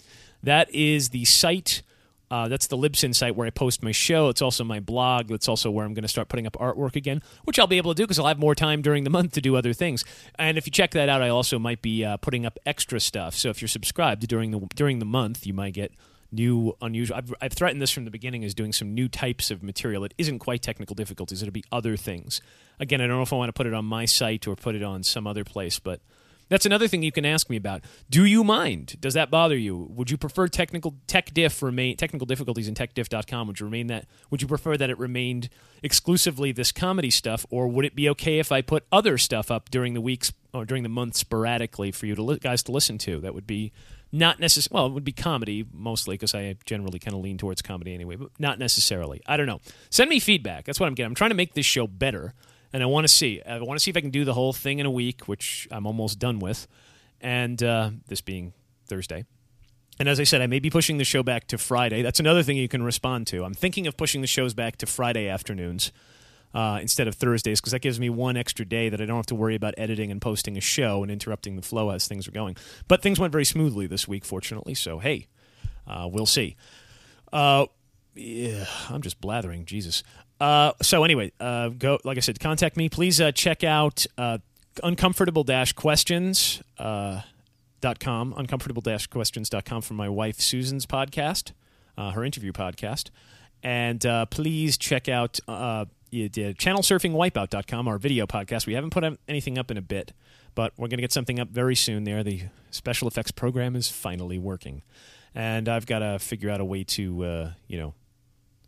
That 0.41 0.73
is 0.73 1.09
the 1.09 1.25
site. 1.25 1.83
Uh, 2.31 2.49
that's 2.49 2.67
the 2.67 2.77
Libsyn 2.77 3.15
site 3.15 3.35
where 3.37 3.47
I 3.47 3.51
post 3.51 3.83
my 3.83 3.93
show. 3.93 4.29
It's 4.29 4.43
also 4.43 4.65
my 4.65 4.81
blog. 4.81 5.29
That's 5.29 5.49
also 5.49 5.71
where 5.71 5.87
I'm 5.87 5.95
going 5.95 6.03
to 6.03 6.09
start 6.09 6.29
putting 6.29 6.47
up 6.47 6.55
artwork 6.55 6.95
again, 6.95 7.23
which 7.45 7.59
I'll 7.59 7.67
be 7.67 7.79
able 7.79 7.95
to 7.95 7.97
do 7.97 8.05
because 8.05 8.19
I'll 8.19 8.27
have 8.27 8.39
more 8.39 8.55
time 8.55 8.83
during 8.83 9.05
the 9.05 9.11
month 9.11 9.33
to 9.33 9.41
do 9.41 9.57
other 9.57 9.73
things. 9.73 10.05
And 10.39 10.59
if 10.59 10.67
you 10.67 10.71
check 10.71 10.91
that 10.93 11.09
out, 11.09 11.23
I 11.23 11.29
also 11.31 11.59
might 11.59 11.81
be 11.81 12.05
uh, 12.05 12.19
putting 12.19 12.45
up 12.45 12.59
extra 12.67 13.01
stuff. 13.01 13.35
So 13.35 13.49
if 13.49 13.63
you're 13.63 13.69
subscribed 13.69 14.27
during 14.29 14.51
the 14.51 14.61
during 14.75 14.99
the 14.99 15.07
month, 15.07 15.47
you 15.47 15.55
might 15.55 15.75
get 15.75 15.93
new, 16.31 16.77
unusual. 16.83 17.17
I've, 17.17 17.35
I've 17.41 17.53
threatened 17.53 17.81
this 17.81 17.91
from 17.91 18.05
the 18.05 18.11
beginning 18.11 18.45
as 18.45 18.55
doing 18.55 18.73
some 18.73 18.95
new 18.95 19.09
types 19.09 19.51
of 19.51 19.63
material. 19.63 20.05
It 20.05 20.15
isn't 20.19 20.41
quite 20.41 20.63
technical 20.63 20.95
difficulties. 20.95 21.43
It'll 21.43 21.53
be 21.53 21.65
other 21.73 21.97
things. 21.97 22.41
Again, 22.79 23.01
I 23.01 23.07
don't 23.07 23.17
know 23.17 23.23
if 23.23 23.33
I 23.33 23.37
want 23.37 23.49
to 23.49 23.53
put 23.55 23.67
it 23.67 23.75
on 23.75 23.85
my 23.85 24.05
site 24.05 24.47
or 24.47 24.55
put 24.55 24.75
it 24.75 24.83
on 24.83 25.03
some 25.03 25.27
other 25.27 25.45
place, 25.45 25.79
but 25.79 26.01
that's 26.49 26.67
another 26.67 26.89
thing 26.89 27.03
you 27.03 27.13
can 27.13 27.25
ask 27.25 27.51
me 27.51 27.57
about. 27.57 27.83
Do 28.09 28.25
you 28.25 28.45
mind? 28.45 28.97
Does 29.01 29.15
that 29.15 29.31
bother 29.31 29.57
you? 29.57 29.77
Would 29.91 30.11
you 30.11 30.17
prefer 30.17 30.49
technical 30.49 30.97
tech 31.07 31.33
diff 31.35 31.63
remain 31.63 31.97
technical 31.97 32.27
difficulties 32.27 32.69
in 32.69 32.75
tekdiff.com 32.75 33.47
would 33.47 33.61
you 33.61 33.67
remain 33.67 33.89
that 33.89 34.07
would 34.31 34.43
you 34.43 34.49
prefer 34.49 34.77
that 34.77 34.91
it 34.91 34.99
remained 34.99 35.49
exclusively 35.83 36.53
this 36.53 36.73
comedy 36.73 37.11
stuff 37.11 37.47
or 37.51 37.69
would 37.69 37.85
it 37.85 37.95
be 37.95 38.09
okay 38.11 38.39
if 38.39 38.51
I 38.51 38.63
put 38.63 38.85
other 38.91 39.19
stuff 39.19 39.51
up 39.51 39.71
during 39.71 39.95
the 39.95 40.01
weeks 40.01 40.33
or 40.53 40.65
during 40.65 40.83
the 40.83 40.89
month 40.89 41.17
sporadically 41.17 41.93
for 41.93 42.07
you 42.07 42.15
to 42.15 42.23
li- 42.23 42.39
guys 42.39 42.63
to 42.65 42.73
listen 42.73 42.99
to? 42.99 43.21
That 43.21 43.35
would 43.35 43.47
be 43.47 43.73
not 44.11 44.41
necessarily 44.41 44.75
well, 44.75 44.87
it 44.87 44.95
would 44.95 45.05
be 45.05 45.13
comedy 45.13 45.67
mostly 45.73 46.15
because 46.15 46.35
I 46.35 46.57
generally 46.65 46.99
kind 46.99 47.15
of 47.15 47.21
lean 47.21 47.39
towards 47.39 47.63
comedy 47.63 47.95
anyway, 47.95 48.17
but 48.17 48.31
not 48.39 48.59
necessarily. 48.59 49.21
I 49.27 49.37
don't 49.37 49.47
know. 49.47 49.61
Send 49.91 50.09
me 50.09 50.19
feedback. 50.21 50.65
That's 50.65 50.81
what 50.81 50.87
I'm 50.87 50.95
getting. 50.95 51.11
I'm 51.11 51.15
trying 51.15 51.31
to 51.31 51.37
make 51.37 51.55
this 51.55 51.67
show 51.67 51.87
better 51.87 52.35
and 52.73 52.83
I 52.83 52.87
want 52.87 53.05
to 53.05 53.13
see. 53.13 53.43
I 53.43 53.59
want 53.61 53.79
to 53.79 53.83
see 53.83 53.91
if 53.91 53.97
I 53.97 54.01
can 54.01 54.11
do 54.11 54.25
the 54.25 54.35
whole 54.35 54.53
thing 54.53 54.79
in 54.79 54.87
a 54.87 54.91
week, 54.91 55.29
which 55.29 55.69
I'm 55.71 55.87
almost 55.87 56.19
done 56.19 56.39
with, 56.39 56.67
and 57.21 57.63
uh, 57.63 57.91
this 58.09 58.21
being 58.21 58.53
Thursday. 58.87 59.25
And 59.99 60.09
as 60.09 60.21
I 60.21 60.25
said, 60.25 60.41
I 60.43 60.47
may 60.47 60.61
be 60.61 60.71
pushing 60.71 60.99
the 60.99 61.05
show 61.05 61.23
back 61.23 61.49
to 61.49 61.59
Friday. 61.59 62.03
That's 62.03 62.21
another 62.21 62.43
thing 62.43 62.57
you 62.57 62.69
can 62.69 62.83
respond 62.83 63.27
to. 63.29 63.45
I'm 63.45 63.55
thinking 63.55 63.87
of 63.87 63.97
pushing 63.97 64.21
the 64.21 64.29
shows 64.29 64.55
back 64.55 64.77
to 64.77 64.87
Friday 64.87 65.29
afternoons 65.29 65.91
uh, 66.55 66.79
instead 66.81 67.09
of 67.09 67.17
Thursdays 67.17 67.61
because 67.61 67.73
that 67.73 67.81
gives 67.81 67.99
me 67.99 68.09
one 68.09 68.37
extra 68.37 68.65
day 68.65 68.89
that 68.89 69.01
I 69.01 69.07
don't 69.07 69.17
have 69.17 69.27
to 69.27 69.35
worry 69.35 69.57
about 69.57 69.75
editing 69.77 70.13
and 70.13 70.21
posting 70.21 70.57
a 70.57 70.61
show 70.61 71.03
and 71.03 71.11
interrupting 71.11 71.57
the 71.57 71.63
flow 71.63 71.91
as 71.91 72.07
things 72.07 72.29
are 72.29 72.33
going. 72.33 72.57
But 72.87 73.03
things 73.03 73.19
went 73.19 73.33
very 73.33 73.45
smoothly 73.45 73.87
this 73.87 74.07
week, 74.07 74.25
fortunately. 74.25 74.75
So 74.75 75.01
hey, 75.01 75.27
uh, 75.87 76.09
we'll 76.11 76.27
see. 76.27 76.57
Uh, 77.33 77.67
yeah, 78.15 78.67
I'm 78.89 79.03
just 79.03 79.21
blathering. 79.21 79.65
Jesus. 79.65 80.03
Uh, 80.41 80.73
so 80.83 81.05
anyway, 81.05 81.33
uh, 81.41 81.69
go 81.71 81.99
like 82.05 82.17
I 82.17 82.21
said, 82.21 82.39
contact 82.41 82.77
me. 82.77 82.89
Please 82.89 83.21
uh, 83.21 83.33
check 83.33 83.65
out 83.65 84.07
uh, 84.17 84.39
uncomfortable 84.83 85.45
questions 85.75 86.63
uh, 86.79 87.23
dot 87.81 87.99
com 87.99 88.35
uncomfortable 88.37 88.83
questions.com 88.83 89.83
from 89.83 89.97
my 89.97 90.09
wife 90.09 90.41
Susan's 90.41 90.87
podcast, 90.87 91.53
her 91.97 92.25
interview 92.25 92.53
podcast. 92.53 93.11
And 93.63 94.05
please 94.31 94.79
check 94.79 95.09
out 95.09 95.41
uh, 95.49 95.87
channelsurfingwipeout.com, 96.13 97.89
our 97.89 97.99
video 97.99 98.27
podcast. 98.27 98.67
We 98.67 98.75
haven't 98.75 98.91
put 98.91 99.05
anything 99.27 99.59
up 99.59 99.73
in 99.73 99.77
a 99.77 99.83
bit, 99.83 100.13
but 100.55 100.73
we're 100.77 100.87
going 100.87 100.99
to 100.99 101.03
get 101.03 101.13
something 101.13 101.41
up 101.41 101.49
very 101.49 101.75
soon 101.75 102.05
there. 102.05 102.23
The 102.23 102.43
special 102.71 103.09
effects 103.09 103.33
program 103.33 103.75
is 103.75 103.89
finally 103.89 104.39
working. 104.39 104.83
And 105.35 105.69
I've 105.69 105.87
got 105.87 105.99
to 105.99 106.21
figure 106.21 106.51
out 106.51 106.61
a 106.61 106.65
way 106.65 106.85
to, 106.85 107.53
you 107.67 107.79
know, 107.79 107.95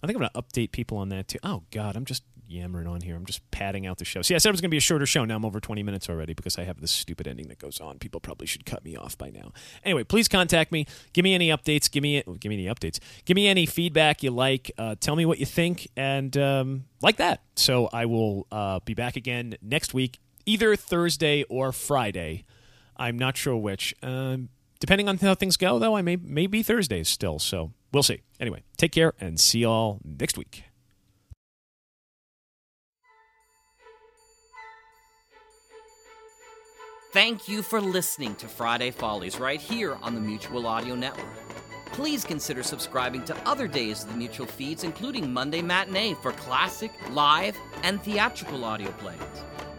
I 0.03 0.07
think 0.07 0.17
I'm 0.17 0.21
going 0.21 0.31
to 0.35 0.43
update 0.43 0.73
people 0.73 0.99
on 0.99 1.09
that 1.11 1.29
too. 1.29 1.39
Oh, 1.43 1.63
God, 1.71 1.97
I'm 1.97 2.05
just 2.05 2.23
yammering 2.51 2.87
on 2.87 3.01
here. 3.01 3.15
I'm 3.15 3.25
just 3.25 3.49
padding 3.51 3.87
out 3.87 3.99
the 3.99 4.05
show. 4.05 4.23
See, 4.23 4.35
I 4.35 4.39
said 4.39 4.51
it 4.51 4.53
was 4.53 4.61
going 4.61 4.71
to 4.71 4.75
be 4.75 4.79
a 4.79 4.81
shorter 4.81 5.07
show. 5.07 5.25
Now 5.25 5.37
I'm 5.37 5.45
over 5.45 5.61
20 5.61 5.83
minutes 5.83 6.11
already 6.11 6.35
because 6.35 6.59
I 6.59 6.65
have 6.65 6.81
this 6.81 6.91
stupid 6.91 7.29
ending 7.29 7.49
that 7.49 7.59
goes 7.59 7.81
on. 7.81 7.99
People 7.99 8.21
probably 8.21 8.47
should 8.47 8.67
cut 8.67 8.85
me 8.85 8.97
off 8.97 9.17
by 9.17 9.31
now. 9.31 9.53
Anyway, 9.85 10.05
please 10.05 10.29
contact 10.29 10.73
me. 10.73 10.87
Give 11.13 11.23
me 11.23 11.35
any 11.35 11.49
updates. 11.49 11.91
Give 11.91 12.03
me 12.03 12.23
give 12.41 12.51
me 12.51 12.67
any 12.67 12.75
updates. 12.75 12.99
Give 13.25 13.37
me 13.37 13.47
any 13.47 13.67
feedback 13.67 14.23
you 14.23 14.31
like. 14.31 14.71
Uh, 14.77 14.97
tell 14.99 15.17
me 15.17 15.25
what 15.25 15.39
you 15.39 15.47
think 15.47 15.89
and 15.97 16.37
um, 16.37 16.85
like 17.01 17.17
that. 17.17 17.43
So 17.57 17.89
I 17.93 18.07
will 18.07 18.47
uh, 18.51 18.81
be 18.85 18.95
back 18.95 19.17
again 19.17 19.57
next 19.63 19.95
week, 19.95 20.19
either 20.45 20.75
Thursday 20.77 21.45
or 21.45 21.73
Friday. 21.73 22.45
I'm 22.97 23.19
not 23.19 23.37
sure 23.37 23.57
which. 23.57 23.95
Um, 24.03 24.51
depending 24.81 25.09
on 25.09 25.19
how 25.19 25.35
things 25.35 25.57
go, 25.57 25.79
though, 25.79 25.97
I 25.97 26.03
may 26.03 26.17
may 26.17 26.47
be 26.47 26.63
Thursdays 26.63 27.09
still. 27.09 27.39
So 27.39 27.73
we'll 27.93 28.03
see. 28.03 28.23
Anyway, 28.41 28.65
take 28.77 28.93
care 28.93 29.15
and 29.21 29.39
see 29.39 29.61
y'all 29.61 30.01
next 30.05 30.37
week. 30.37 30.65
Thank 37.13 37.49
you 37.49 37.63
for 37.63 37.81
listening 37.81 38.37
to 38.37 38.47
Friday 38.47 38.93
Follies 38.93 39.41
right 39.41 39.61
here 39.61 39.99
on 40.01 40.15
the 40.15 40.21
Mutual 40.21 40.65
Audio 40.65 40.95
Network. 40.95 41.27
Please 41.87 42.25
consider 42.25 42.63
subscribing 42.63 43.25
to 43.25 43.37
other 43.49 43.67
days 43.67 44.05
of 44.05 44.11
the 44.11 44.17
Mutual 44.17 44.47
feeds, 44.47 44.85
including 44.85 45.33
Monday 45.33 45.61
Matinee 45.61 46.15
for 46.23 46.31
classic, 46.31 46.93
live, 47.11 47.57
and 47.83 48.01
theatrical 48.01 48.65
audio 48.65 48.93
plays, 48.93 49.19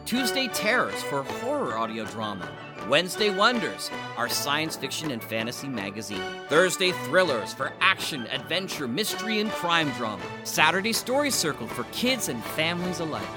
Tuesday 0.06 0.50
Terrors 0.50 1.02
for 1.04 1.24
horror 1.24 1.78
audio 1.78 2.04
drama, 2.04 2.52
Wednesday 2.90 3.30
Wonders, 3.30 3.90
our 4.18 4.28
science 4.28 4.76
fiction 4.76 5.12
and 5.12 5.24
fantasy 5.24 5.68
magazine. 5.68 6.22
Thursday 6.50 6.92
Thrillers 6.92 7.54
for 7.54 7.72
action, 7.80 8.28
adventure, 8.28 8.88
mystery, 8.88 9.40
and 9.40 9.52
crime 9.52 9.90
drama. 9.92 10.24
Saturday 10.44 10.94
Story 10.94 11.32
Circle 11.32 11.68
for 11.68 11.84
kids 11.92 12.28
and 12.28 12.44
families 12.44 13.00
alike. 13.00 13.28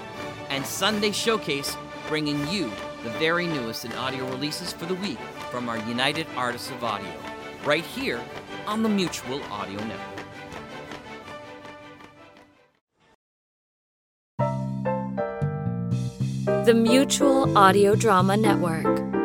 And 0.49 0.65
Sunday 0.65 1.13
Showcase, 1.13 1.77
bringing 2.09 2.47
you 2.49 2.71
the 3.03 3.11
very 3.11 3.47
newest 3.47 3.85
in 3.85 3.93
audio 3.93 4.27
releases 4.31 4.73
for 4.73 4.87
the 4.87 4.95
week 4.95 5.19
from 5.51 5.69
our 5.69 5.79
United 5.89 6.27
Artists 6.37 6.71
of 6.71 6.83
Audio, 6.83 7.13
right 7.65 7.85
here 7.85 8.21
on 8.67 8.83
the 8.83 8.89
Mutual 8.89 9.43
Audio 9.53 9.79
Network. 9.85 10.15
The 16.65 16.75
Mutual 16.75 17.57
Audio 17.59 17.95
Drama 17.95 18.39
Network, 18.39 19.14